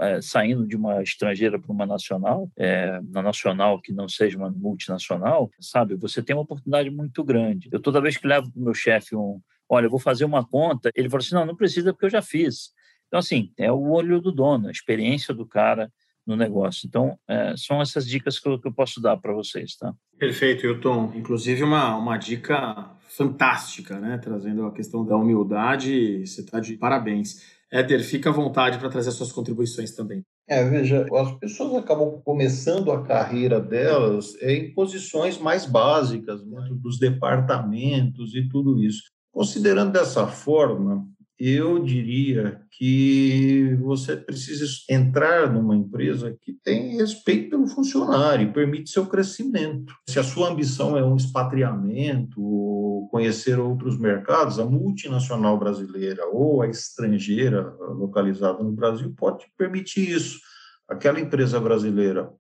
é, 0.03 0.21
saindo 0.21 0.67
de 0.67 0.77
uma 0.77 1.03
estrangeira 1.03 1.59
para 1.59 1.73
uma 1.73 1.87
nacional, 1.87 2.51
é, 2.57 3.01
na 3.09 3.23
nacional 3.23 3.81
que 3.81 3.93
não 3.93 4.09
seja 4.09 4.37
uma 4.37 4.51
multinacional, 4.51 5.51
sabe? 5.61 5.95
Você 5.97 6.23
tem 6.23 6.35
uma 6.35 6.43
oportunidade 6.43 6.91
muito 6.91 7.23
grande. 7.23 7.69
Eu 7.71 7.81
toda 7.81 8.01
vez 8.01 8.17
que 8.17 8.27
levo 8.27 8.51
para 8.51 8.61
o 8.61 8.65
meu 8.65 8.75
chefe 8.75 9.15
um, 9.15 9.41
olha, 9.69 9.89
vou 9.89 9.99
fazer 9.99 10.25
uma 10.25 10.45
conta. 10.45 10.91
Ele 10.95 11.09
falou 11.09 11.23
assim, 11.23 11.35
não, 11.35 11.47
não 11.47 11.57
precisa 11.57 11.93
porque 11.93 12.07
eu 12.07 12.11
já 12.11 12.23
fiz. 12.23 12.71
Então, 13.07 13.21
assim, 13.21 13.53
é 13.57 13.71
o 13.71 13.91
olho 13.91 14.21
do 14.21 14.33
dono, 14.33 14.69
a 14.69 14.71
experiência 14.71 15.33
do 15.33 15.47
cara 15.47 15.91
no 16.27 16.37
negócio. 16.37 16.87
Então, 16.87 17.19
é, 17.29 17.55
são 17.57 17.81
essas 17.81 18.07
dicas 18.07 18.39
que 18.39 18.49
eu, 18.49 18.59
que 18.59 18.67
eu 18.67 18.73
posso 18.73 19.01
dar 19.01 19.17
para 19.17 19.33
vocês, 19.33 19.77
tá? 19.77 19.93
Perfeito, 20.19 20.67
Hilton. 20.67 21.13
Inclusive, 21.15 21.63
uma, 21.63 21.97
uma 21.97 22.17
dica 22.17 22.91
fantástica, 23.09 23.99
né? 23.99 24.19
Trazendo 24.19 24.65
a 24.67 24.73
questão 24.73 25.05
da 25.05 25.17
humildade, 25.17 26.27
você 26.27 26.41
está 26.41 26.61
de 26.61 26.77
parabéns. 26.77 27.43
Éder, 27.73 28.05
fica 28.05 28.29
à 28.29 28.33
vontade 28.33 28.79
para 28.79 28.91
trazer 28.91 29.11
suas 29.13 29.33
contribuições 29.33 29.93
também. 29.93 30.23
É, 30.47 30.63
veja, 30.63 31.07
as 31.11 31.33
pessoas 31.39 31.75
acabam 31.75 32.21
começando 32.23 32.93
a 32.93 33.03
carreira 33.03 33.59
delas 33.59 34.35
em 34.43 34.75
posições 34.75 35.39
mais 35.39 35.65
básicas, 35.65 36.45
dentro 36.45 36.75
dos 36.75 36.99
departamentos 36.99 38.35
e 38.35 38.47
tudo 38.47 38.79
isso. 38.79 39.05
Considerando 39.33 39.93
dessa 39.93 40.27
forma, 40.27 41.09
eu 41.39 41.83
diria 41.83 42.61
que 42.71 43.75
você 43.81 44.17
precisa 44.17 44.65
entrar 44.89 45.53
numa 45.53 45.75
empresa 45.75 46.37
que 46.41 46.53
tem 46.53 46.97
respeito 46.99 47.51
pelo 47.51 47.67
funcionário 47.67 48.53
permite 48.53 48.91
seu 48.91 49.07
crescimento. 49.07 49.93
Se 50.09 50.19
a 50.19 50.23
sua 50.23 50.51
ambição 50.51 50.97
é 50.97 51.05
um 51.05 51.17
expatriamento, 51.17 52.41
conhecer 53.09 53.59
outros 53.59 53.99
mercados, 53.99 54.59
a 54.59 54.65
multinacional 54.65 55.59
brasileira 55.59 56.27
ou 56.27 56.63
a 56.63 56.69
estrangeira 56.69 57.75
localizada 57.81 58.63
no 58.63 58.73
Brasil 58.73 59.13
pode 59.17 59.47
permitir 59.57 60.11
isso. 60.11 60.39
Aquela 60.89 61.21
empresa 61.21 61.61
brasileira 61.61 62.33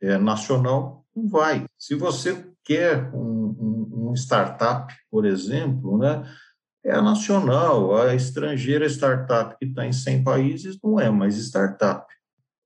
é, 0.00 0.18
nacional 0.18 1.04
não 1.14 1.28
vai. 1.28 1.64
Se 1.78 1.94
você 1.94 2.46
quer 2.64 3.14
um, 3.14 3.56
um, 3.58 4.10
um 4.10 4.14
startup, 4.14 4.92
por 5.10 5.24
exemplo, 5.24 5.98
né, 5.98 6.24
é 6.84 6.92
a 6.92 7.00
nacional, 7.00 7.96
a 7.96 8.14
estrangeira 8.14 8.86
startup 8.86 9.56
que 9.58 9.64
está 9.64 9.86
em 9.86 9.92
100 9.92 10.22
países 10.22 10.78
não 10.82 11.00
é 11.00 11.10
mais 11.10 11.36
startup. 11.36 12.06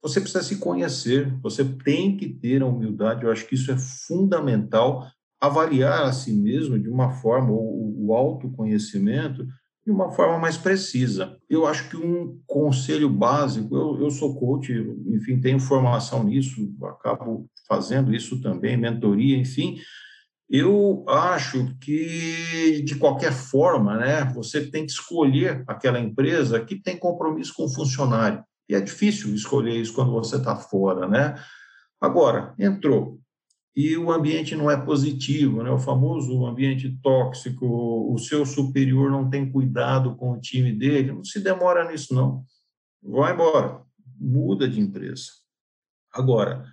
você 0.02 0.20
precisa 0.20 0.42
se 0.42 0.56
conhecer, 0.56 1.32
você 1.40 1.64
tem 1.64 2.16
que 2.16 2.28
ter 2.28 2.62
a 2.62 2.66
humildade, 2.66 3.24
eu 3.24 3.30
acho 3.30 3.46
que 3.46 3.54
isso 3.54 3.70
é 3.70 3.76
fundamental, 3.76 5.06
avaliar 5.40 6.02
a 6.02 6.12
si 6.12 6.32
mesmo 6.32 6.78
de 6.78 6.88
uma 6.88 7.10
forma, 7.10 7.52
o, 7.52 8.06
o 8.06 8.14
autoconhecimento, 8.14 9.46
de 9.86 9.92
uma 9.92 10.10
forma 10.10 10.38
mais 10.38 10.56
precisa. 10.58 11.38
Eu 11.48 11.66
acho 11.66 11.88
que 11.88 11.96
um 11.96 12.40
conselho 12.46 13.08
básico, 13.08 13.74
eu, 13.74 14.00
eu 14.00 14.10
sou 14.10 14.38
coach, 14.38 14.72
enfim, 15.06 15.40
tenho 15.40 15.58
formação 15.58 16.24
nisso, 16.24 16.70
acabo 16.84 17.48
fazendo 17.66 18.14
isso 18.14 18.40
também, 18.42 18.76
mentoria, 18.76 19.36
enfim, 19.36 19.78
eu 20.50 21.04
acho 21.06 21.76
que, 21.78 22.82
de 22.82 22.96
qualquer 22.96 23.32
forma, 23.32 23.98
né, 23.98 24.24
você 24.34 24.70
tem 24.70 24.86
que 24.86 24.92
escolher 24.92 25.62
aquela 25.66 26.00
empresa 26.00 26.64
que 26.64 26.80
tem 26.80 26.96
compromisso 26.96 27.52
com 27.54 27.64
o 27.64 27.74
funcionário. 27.74 28.42
E 28.68 28.74
é 28.74 28.80
difícil 28.80 29.34
escolher 29.34 29.76
isso 29.76 29.94
quando 29.94 30.12
você 30.12 30.36
está 30.36 30.56
fora, 30.56 31.06
né? 31.06 31.34
Agora, 32.00 32.54
entrou 32.58 33.18
e 33.78 33.96
o 33.96 34.10
ambiente 34.10 34.56
não 34.56 34.68
é 34.68 34.76
positivo, 34.76 35.62
né? 35.62 35.70
O 35.70 35.78
famoso 35.78 36.44
ambiente 36.44 36.98
tóxico, 37.00 38.12
o 38.12 38.18
seu 38.18 38.44
superior 38.44 39.08
não 39.08 39.30
tem 39.30 39.48
cuidado 39.48 40.16
com 40.16 40.32
o 40.32 40.40
time 40.40 40.72
dele, 40.72 41.12
não 41.12 41.22
se 41.22 41.38
demora 41.38 41.88
nisso 41.88 42.12
não. 42.12 42.44
Vai 43.00 43.34
embora, 43.34 43.80
muda 44.18 44.68
de 44.68 44.80
empresa. 44.80 45.26
Agora, 46.12 46.66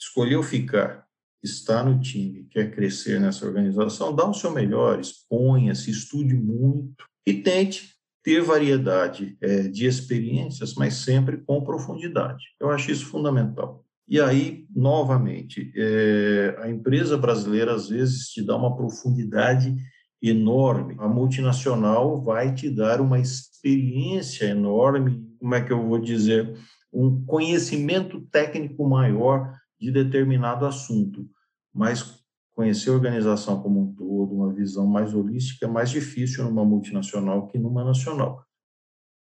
escolheu 0.00 0.42
ficar, 0.42 1.06
está 1.42 1.84
no 1.84 2.00
time, 2.00 2.44
quer 2.44 2.74
crescer 2.74 3.20
nessa 3.20 3.44
organização, 3.44 4.16
dá 4.16 4.26
o 4.26 4.32
seu 4.32 4.50
melhor, 4.50 4.98
exponha-se, 4.98 5.90
estude 5.90 6.34
muito 6.34 7.04
e 7.26 7.42
tente 7.42 7.94
ter 8.22 8.40
variedade 8.40 9.36
é, 9.42 9.68
de 9.68 9.84
experiências, 9.84 10.72
mas 10.76 10.94
sempre 10.94 11.36
com 11.36 11.62
profundidade. 11.62 12.42
Eu 12.58 12.70
acho 12.70 12.90
isso 12.90 13.04
fundamental. 13.04 13.84
E 14.08 14.18
aí, 14.18 14.66
novamente, 14.74 15.70
é, 15.76 16.56
a 16.60 16.70
empresa 16.70 17.18
brasileira 17.18 17.74
às 17.74 17.90
vezes 17.90 18.28
te 18.28 18.42
dá 18.42 18.56
uma 18.56 18.74
profundidade 18.74 19.76
enorme. 20.22 20.96
A 20.98 21.06
multinacional 21.06 22.22
vai 22.22 22.54
te 22.54 22.70
dar 22.70 23.02
uma 23.02 23.18
experiência 23.18 24.46
enorme, 24.46 25.22
como 25.38 25.54
é 25.54 25.62
que 25.62 25.70
eu 25.70 25.86
vou 25.86 25.98
dizer, 25.98 26.56
um 26.90 27.22
conhecimento 27.26 28.20
técnico 28.32 28.88
maior 28.88 29.54
de 29.78 29.92
determinado 29.92 30.64
assunto. 30.64 31.28
Mas 31.72 32.24
conhecer 32.54 32.88
a 32.88 32.94
organização 32.94 33.62
como 33.62 33.82
um 33.82 33.94
todo, 33.94 34.34
uma 34.34 34.52
visão 34.52 34.86
mais 34.86 35.14
holística, 35.14 35.66
é 35.66 35.68
mais 35.68 35.90
difícil 35.90 36.44
numa 36.44 36.64
multinacional 36.64 37.46
que 37.46 37.58
numa 37.58 37.84
nacional. 37.84 38.42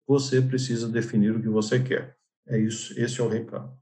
Você 0.08 0.42
precisa 0.42 0.88
definir 0.88 1.36
o 1.36 1.40
que 1.40 1.48
você 1.48 1.80
quer. 1.80 2.16
É 2.48 2.58
isso, 2.58 2.98
esse 3.00 3.20
é 3.20 3.24
o 3.24 3.28
recado. 3.28 3.81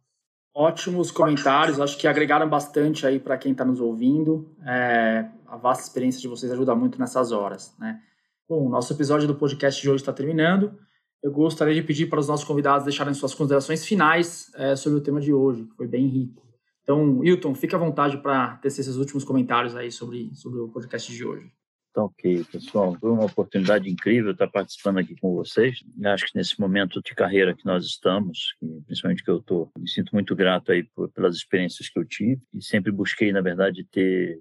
Ótimos 0.54 1.10
comentários, 1.10 1.80
acho 1.80 1.96
que 1.96 2.08
agregaram 2.08 2.48
bastante 2.48 3.06
aí 3.06 3.20
para 3.20 3.38
quem 3.38 3.52
está 3.52 3.64
nos 3.64 3.80
ouvindo. 3.80 4.52
É, 4.66 5.28
a 5.46 5.56
vasta 5.56 5.84
experiência 5.84 6.20
de 6.20 6.26
vocês 6.26 6.50
ajuda 6.50 6.74
muito 6.74 6.98
nessas 6.98 7.30
horas, 7.30 7.74
né? 7.78 8.00
Bom, 8.48 8.68
nosso 8.68 8.92
episódio 8.92 9.28
do 9.28 9.34
podcast 9.36 9.80
de 9.80 9.88
hoje 9.88 10.02
está 10.02 10.12
terminando. 10.12 10.76
Eu 11.22 11.30
gostaria 11.30 11.74
de 11.74 11.82
pedir 11.82 12.06
para 12.06 12.18
os 12.18 12.26
nossos 12.26 12.44
convidados 12.44 12.84
deixarem 12.84 13.14
suas 13.14 13.32
considerações 13.32 13.86
finais 13.86 14.50
é, 14.56 14.74
sobre 14.74 14.98
o 14.98 15.02
tema 15.02 15.20
de 15.20 15.32
hoje, 15.32 15.64
que 15.66 15.76
foi 15.76 15.86
bem 15.86 16.08
rico. 16.08 16.42
Então, 16.82 17.24
Hilton, 17.24 17.54
fique 17.54 17.74
à 17.76 17.78
vontade 17.78 18.16
para 18.16 18.56
tecer 18.56 18.80
esses 18.80 18.96
últimos 18.96 19.22
comentários 19.22 19.76
aí 19.76 19.92
sobre, 19.92 20.34
sobre 20.34 20.58
o 20.58 20.68
podcast 20.68 21.12
de 21.12 21.24
hoje. 21.24 21.52
Então, 21.90 22.04
ok, 22.04 22.44
pessoal. 22.44 22.96
Foi 23.00 23.10
uma 23.10 23.24
oportunidade 23.24 23.90
incrível 23.90 24.30
estar 24.30 24.46
participando 24.48 24.98
aqui 24.98 25.16
com 25.16 25.34
vocês. 25.34 25.82
Acho 26.04 26.26
que 26.26 26.38
nesse 26.38 26.58
momento 26.60 27.02
de 27.02 27.14
carreira 27.14 27.54
que 27.54 27.66
nós 27.66 27.84
estamos, 27.84 28.54
principalmente 28.86 29.24
que 29.24 29.30
eu 29.30 29.38
estou, 29.38 29.70
me 29.76 29.88
sinto 29.88 30.12
muito 30.12 30.36
grato 30.36 30.70
aí 30.70 30.84
por, 30.84 31.10
pelas 31.10 31.34
experiências 31.34 31.88
que 31.88 31.98
eu 31.98 32.04
tive 32.04 32.40
e 32.54 32.62
sempre 32.62 32.92
busquei, 32.92 33.32
na 33.32 33.40
verdade, 33.40 33.84
ter 33.84 34.40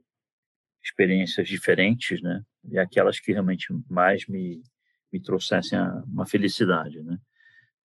experiências 0.83 1.47
diferentes, 1.47 2.21
né? 2.21 2.43
E 2.69 2.77
aquelas 2.77 3.19
que 3.19 3.31
realmente 3.31 3.67
mais 3.89 4.27
me, 4.27 4.61
me 5.11 5.19
trouxessem 5.19 5.79
uma 6.07 6.27
felicidade, 6.27 7.01
né? 7.01 7.17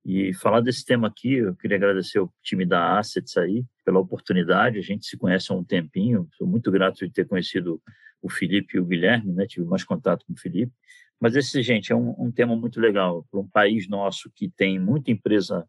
E 0.05 0.33
falar 0.33 0.59
desse 0.59 0.83
tema 0.83 1.07
aqui, 1.07 1.35
eu 1.35 1.55
queria 1.55 1.77
agradecer 1.77 2.19
ao 2.19 2.33
time 2.41 2.65
da 2.65 2.99
Assets 2.99 3.37
aí 3.37 3.65
pela 3.85 3.99
oportunidade. 3.99 4.77
A 4.77 4.81
gente 4.81 5.05
se 5.05 5.17
conhece 5.17 5.51
há 5.51 5.55
um 5.55 5.63
tempinho. 5.63 6.27
Sou 6.37 6.45
muito 6.45 6.69
grato 6.69 7.05
de 7.05 7.11
ter 7.11 7.25
conhecido 7.25 7.81
o 8.21 8.29
Felipe 8.29 8.75
e 8.77 8.79
o 8.79 8.85
Guilherme, 8.85 9.31
né? 9.31 9.45
Tive 9.45 9.65
mais 9.65 9.83
contato 9.83 10.25
com 10.25 10.33
o 10.33 10.37
Felipe. 10.37 10.73
Mas 11.19 11.35
esse, 11.35 11.61
gente, 11.61 11.93
é 11.93 11.95
um, 11.95 12.13
um 12.19 12.31
tema 12.31 12.55
muito 12.55 12.81
legal 12.81 13.25
para 13.31 13.39
um 13.39 13.47
país 13.47 13.87
nosso 13.87 14.29
que 14.35 14.49
tem 14.49 14.77
muita 14.77 15.09
empresa 15.09 15.65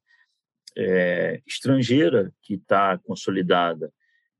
é, 0.76 1.40
estrangeira 1.46 2.32
que 2.42 2.54
está 2.54 2.98
consolidada 2.98 3.92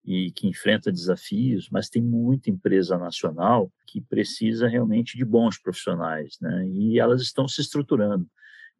e 0.04 0.32
que 0.32 0.48
enfrenta 0.48 0.92
desafios, 0.92 1.68
mas 1.70 1.88
tem 1.88 2.02
muita 2.02 2.50
empresa 2.50 2.98
nacional 2.98 3.72
que 3.86 4.00
precisa 4.00 4.68
realmente 4.68 5.16
de 5.16 5.24
bons 5.24 5.56
profissionais, 5.56 6.36
né? 6.40 6.68
E 6.68 6.98
elas 6.98 7.22
estão 7.22 7.46
se 7.46 7.60
estruturando. 7.60 8.26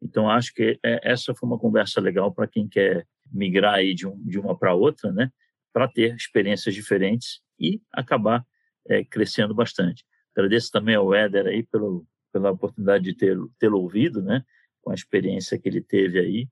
Então, 0.01 0.29
acho 0.29 0.53
que 0.53 0.79
é, 0.83 1.11
essa 1.11 1.33
foi 1.33 1.47
uma 1.47 1.59
conversa 1.59 1.99
legal 1.99 2.31
para 2.31 2.47
quem 2.47 2.67
quer 2.67 3.05
migrar 3.31 3.75
aí 3.75 3.93
de, 3.93 4.07
um, 4.07 4.21
de 4.23 4.39
uma 4.39 4.57
para 4.57 4.73
outra, 4.73 5.11
né? 5.11 5.31
Para 5.73 5.87
ter 5.87 6.15
experiências 6.15 6.75
diferentes 6.75 7.41
e 7.59 7.81
acabar 7.91 8.45
é, 8.87 9.03
crescendo 9.03 9.53
bastante. 9.53 10.05
Agradeço 10.35 10.71
também 10.71 10.95
ao 10.95 11.13
Éder 11.13 11.47
aí 11.47 11.63
pelo, 11.63 12.05
pela 12.31 12.51
oportunidade 12.51 13.03
de 13.03 13.15
tê-lo 13.15 13.51
tê 13.57 13.67
ouvido, 13.67 14.21
né? 14.21 14.43
Com 14.81 14.91
a 14.91 14.95
experiência 14.95 15.57
que 15.57 15.67
ele 15.67 15.81
teve 15.81 16.19
aí 16.19 16.47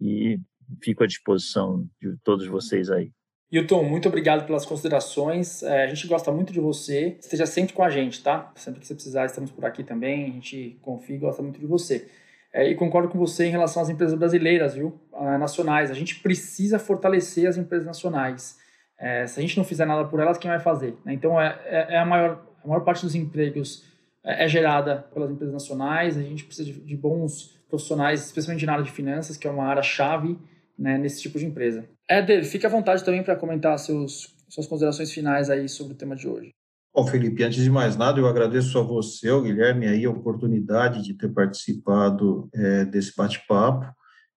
e 0.00 0.38
fico 0.82 1.04
à 1.04 1.06
disposição 1.06 1.88
de 2.00 2.16
todos 2.22 2.46
vocês 2.46 2.90
aí. 2.90 3.12
Hilton, 3.52 3.84
muito 3.84 4.08
obrigado 4.08 4.46
pelas 4.46 4.66
considerações. 4.66 5.62
É, 5.62 5.84
a 5.84 5.86
gente 5.86 6.06
gosta 6.08 6.32
muito 6.32 6.52
de 6.52 6.58
você. 6.58 7.16
Esteja 7.20 7.46
sempre 7.46 7.72
com 7.72 7.84
a 7.84 7.90
gente, 7.90 8.22
tá? 8.22 8.52
Sempre 8.56 8.80
que 8.80 8.86
você 8.86 8.94
precisar, 8.94 9.26
estamos 9.26 9.50
por 9.50 9.64
aqui 9.64 9.84
também. 9.84 10.24
A 10.24 10.30
gente 10.30 10.78
confia 10.82 11.14
e 11.14 11.18
gosta 11.18 11.42
muito 11.42 11.60
de 11.60 11.66
você. 11.66 12.08
É, 12.54 12.70
e 12.70 12.76
concordo 12.76 13.08
com 13.08 13.18
você 13.18 13.46
em 13.46 13.50
relação 13.50 13.82
às 13.82 13.90
empresas 13.90 14.16
brasileiras, 14.16 14.74
viu? 14.74 14.96
Ah, 15.12 15.36
nacionais. 15.36 15.90
A 15.90 15.94
gente 15.94 16.20
precisa 16.20 16.78
fortalecer 16.78 17.48
as 17.48 17.56
empresas 17.56 17.84
nacionais. 17.84 18.56
É, 18.96 19.26
se 19.26 19.40
a 19.40 19.42
gente 19.42 19.56
não 19.56 19.64
fizer 19.64 19.84
nada 19.84 20.04
por 20.04 20.20
elas, 20.20 20.38
quem 20.38 20.48
vai 20.48 20.60
fazer? 20.60 20.96
Né? 21.04 21.14
Então, 21.14 21.40
é, 21.40 21.58
é, 21.64 21.94
é, 21.94 21.98
a, 21.98 22.06
maior, 22.06 22.46
a 22.62 22.68
maior 22.68 22.84
parte 22.84 23.04
dos 23.04 23.16
empregos 23.16 23.84
é, 24.22 24.44
é 24.44 24.48
gerada 24.48 25.04
pelas 25.12 25.32
empresas 25.32 25.52
nacionais. 25.52 26.16
A 26.16 26.22
gente 26.22 26.44
precisa 26.44 26.70
de, 26.70 26.80
de, 26.80 26.96
bons 26.96 27.58
profissionais, 27.68 28.24
especialmente 28.24 28.64
na 28.64 28.74
área 28.74 28.84
de 28.84 28.92
finanças, 28.92 29.36
que 29.36 29.48
é 29.48 29.50
uma 29.50 29.64
área-chave 29.64 30.38
né, 30.78 30.96
nesse 30.96 31.20
tipo 31.20 31.40
de 31.40 31.46
empresa. 31.46 31.84
Éder, 32.08 32.44
fique 32.44 32.64
à 32.64 32.68
vontade 32.68 33.02
também 33.02 33.24
para 33.24 33.34
comentar 33.34 33.76
seus, 33.80 34.32
suas 34.48 34.68
considerações 34.68 35.10
finais 35.12 35.50
aí 35.50 35.68
sobre 35.68 35.94
o 35.94 35.96
tema 35.96 36.14
de 36.14 36.28
hoje. 36.28 36.50
Bom, 36.94 37.06
Felipe, 37.06 37.42
antes 37.42 37.64
de 37.64 37.70
mais 37.70 37.96
nada, 37.96 38.20
eu 38.20 38.28
agradeço 38.28 38.78
a 38.78 38.82
você, 38.82 39.28
ao 39.28 39.42
Guilherme, 39.42 39.88
aí, 39.88 40.04
a 40.04 40.10
oportunidade 40.10 41.02
de 41.02 41.14
ter 41.14 41.28
participado 41.32 42.48
é, 42.54 42.84
desse 42.84 43.16
bate-papo. 43.16 43.92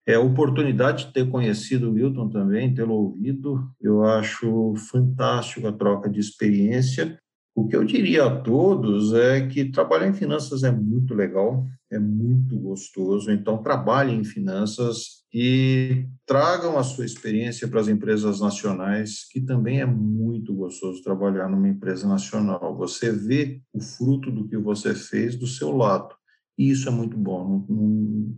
É 0.07 0.15
a 0.15 0.19
oportunidade 0.19 1.05
de 1.05 1.13
ter 1.13 1.29
conhecido 1.29 1.89
o 1.89 1.93
Milton 1.93 2.29
também, 2.29 2.73
tê-lo 2.73 2.93
ouvido. 2.93 3.69
Eu 3.79 4.03
acho 4.03 4.73
fantástico 4.89 5.67
a 5.67 5.71
troca 5.71 6.09
de 6.09 6.19
experiência 6.19 7.19
o 7.57 7.67
que 7.67 7.75
eu 7.75 7.83
diria 7.83 8.25
a 8.25 8.39
todos 8.39 9.15
é 9.15 9.47
que 9.47 9.65
trabalhar 9.65 10.07
em 10.07 10.13
finanças 10.13 10.61
é 10.61 10.69
muito 10.69 11.15
legal, 11.15 11.65
é 11.91 11.97
muito 11.97 12.55
gostoso. 12.55 13.31
Então, 13.31 13.63
trabalhem 13.63 14.19
em 14.19 14.23
finanças 14.23 15.25
e 15.33 16.07
tragam 16.25 16.77
a 16.77 16.83
sua 16.83 17.05
experiência 17.05 17.67
para 17.67 17.81
as 17.81 17.87
empresas 17.87 18.39
nacionais, 18.39 19.27
que 19.29 19.41
também 19.41 19.81
é 19.81 19.85
muito 19.85 20.53
gostoso 20.53 21.03
trabalhar 21.03 21.49
numa 21.49 21.67
empresa 21.67 22.07
nacional. 22.07 22.77
Você 22.77 23.11
vê 23.11 23.61
o 23.73 23.81
fruto 23.81 24.31
do 24.31 24.47
que 24.47 24.57
você 24.57 24.95
fez 24.95 25.35
do 25.35 25.47
seu 25.47 25.75
lado. 25.75 26.15
E 26.57 26.71
isso 26.71 26.87
é 26.87 26.91
muito 26.91 27.17
bom. 27.17 27.65
Não, 27.69 27.75
não, 27.77 28.37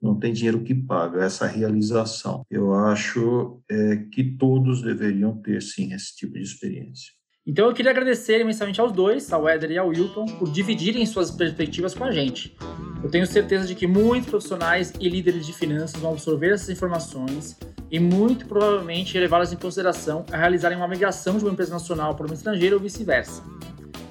não 0.00 0.18
tem 0.18 0.32
dinheiro 0.32 0.62
que 0.62 0.74
paga 0.74 1.24
essa 1.24 1.46
realização. 1.46 2.46
Eu 2.50 2.74
acho 2.74 3.60
é, 3.68 3.96
que 3.96 4.36
todos 4.36 4.82
deveriam 4.82 5.36
ter, 5.42 5.60
sim, 5.60 5.92
esse 5.92 6.16
tipo 6.16 6.34
de 6.34 6.42
experiência. 6.42 7.19
Então 7.46 7.66
eu 7.66 7.72
queria 7.72 7.90
agradecer 7.90 8.40
imensamente 8.40 8.80
aos 8.80 8.92
dois, 8.92 9.32
ao 9.32 9.48
Éder 9.48 9.70
e 9.70 9.78
ao 9.78 9.88
Wilton, 9.88 10.26
por 10.26 10.50
dividirem 10.50 11.06
suas 11.06 11.30
perspectivas 11.30 11.94
com 11.94 12.04
a 12.04 12.10
gente. 12.10 12.54
Eu 13.02 13.10
tenho 13.10 13.26
certeza 13.26 13.66
de 13.66 13.74
que 13.74 13.86
muitos 13.86 14.28
profissionais 14.28 14.92
e 15.00 15.08
líderes 15.08 15.46
de 15.46 15.54
finanças 15.54 15.98
vão 15.98 16.12
absorver 16.12 16.52
essas 16.52 16.68
informações 16.68 17.58
e 17.90 17.98
muito 17.98 18.44
provavelmente 18.46 19.18
levá-las 19.18 19.52
em 19.54 19.56
consideração 19.56 20.26
a 20.30 20.36
realizarem 20.36 20.76
uma 20.76 20.86
migração 20.86 21.38
de 21.38 21.44
uma 21.44 21.52
empresa 21.52 21.72
nacional 21.72 22.14
para 22.14 22.26
uma 22.26 22.34
estrangeira 22.34 22.76
ou 22.76 22.80
vice-versa. 22.80 23.42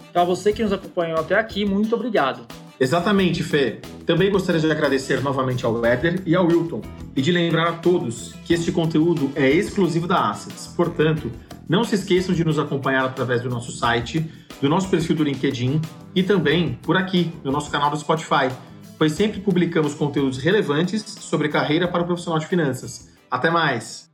Então, 0.09 0.23
a 0.23 0.25
você 0.25 0.51
que 0.51 0.63
nos 0.63 0.73
acompanhou 0.73 1.19
até 1.19 1.35
aqui, 1.35 1.63
muito 1.65 1.93
obrigado. 1.93 2.47
Exatamente, 2.79 3.43
Fê. 3.43 3.79
Também 4.07 4.31
gostaria 4.31 4.59
de 4.59 4.71
agradecer 4.71 5.21
novamente 5.21 5.65
ao 5.65 5.85
Éder 5.85 6.23
e 6.25 6.35
ao 6.35 6.47
Wilton 6.47 6.81
e 7.15 7.21
de 7.21 7.31
lembrar 7.31 7.67
a 7.67 7.73
todos 7.73 8.33
que 8.43 8.55
este 8.55 8.71
conteúdo 8.71 9.31
é 9.35 9.47
exclusivo 9.47 10.07
da 10.07 10.31
Assets. 10.31 10.73
Portanto, 10.75 11.31
não 11.69 11.83
se 11.83 11.93
esqueçam 11.93 12.33
de 12.33 12.43
nos 12.43 12.57
acompanhar 12.57 13.05
através 13.05 13.43
do 13.43 13.49
nosso 13.49 13.71
site, 13.71 14.29
do 14.59 14.67
nosso 14.67 14.89
perfil 14.89 15.15
do 15.15 15.23
LinkedIn 15.23 15.79
e 16.15 16.23
também 16.23 16.79
por 16.81 16.97
aqui, 16.97 17.31
no 17.43 17.51
nosso 17.51 17.69
canal 17.69 17.91
do 17.91 17.97
Spotify, 17.97 18.49
pois 18.97 19.11
sempre 19.11 19.39
publicamos 19.39 19.93
conteúdos 19.93 20.39
relevantes 20.39 21.03
sobre 21.03 21.47
carreira 21.47 21.87
para 21.87 22.01
o 22.01 22.05
profissional 22.05 22.39
de 22.39 22.47
finanças. 22.47 23.09
Até 23.29 23.51
mais! 23.51 24.08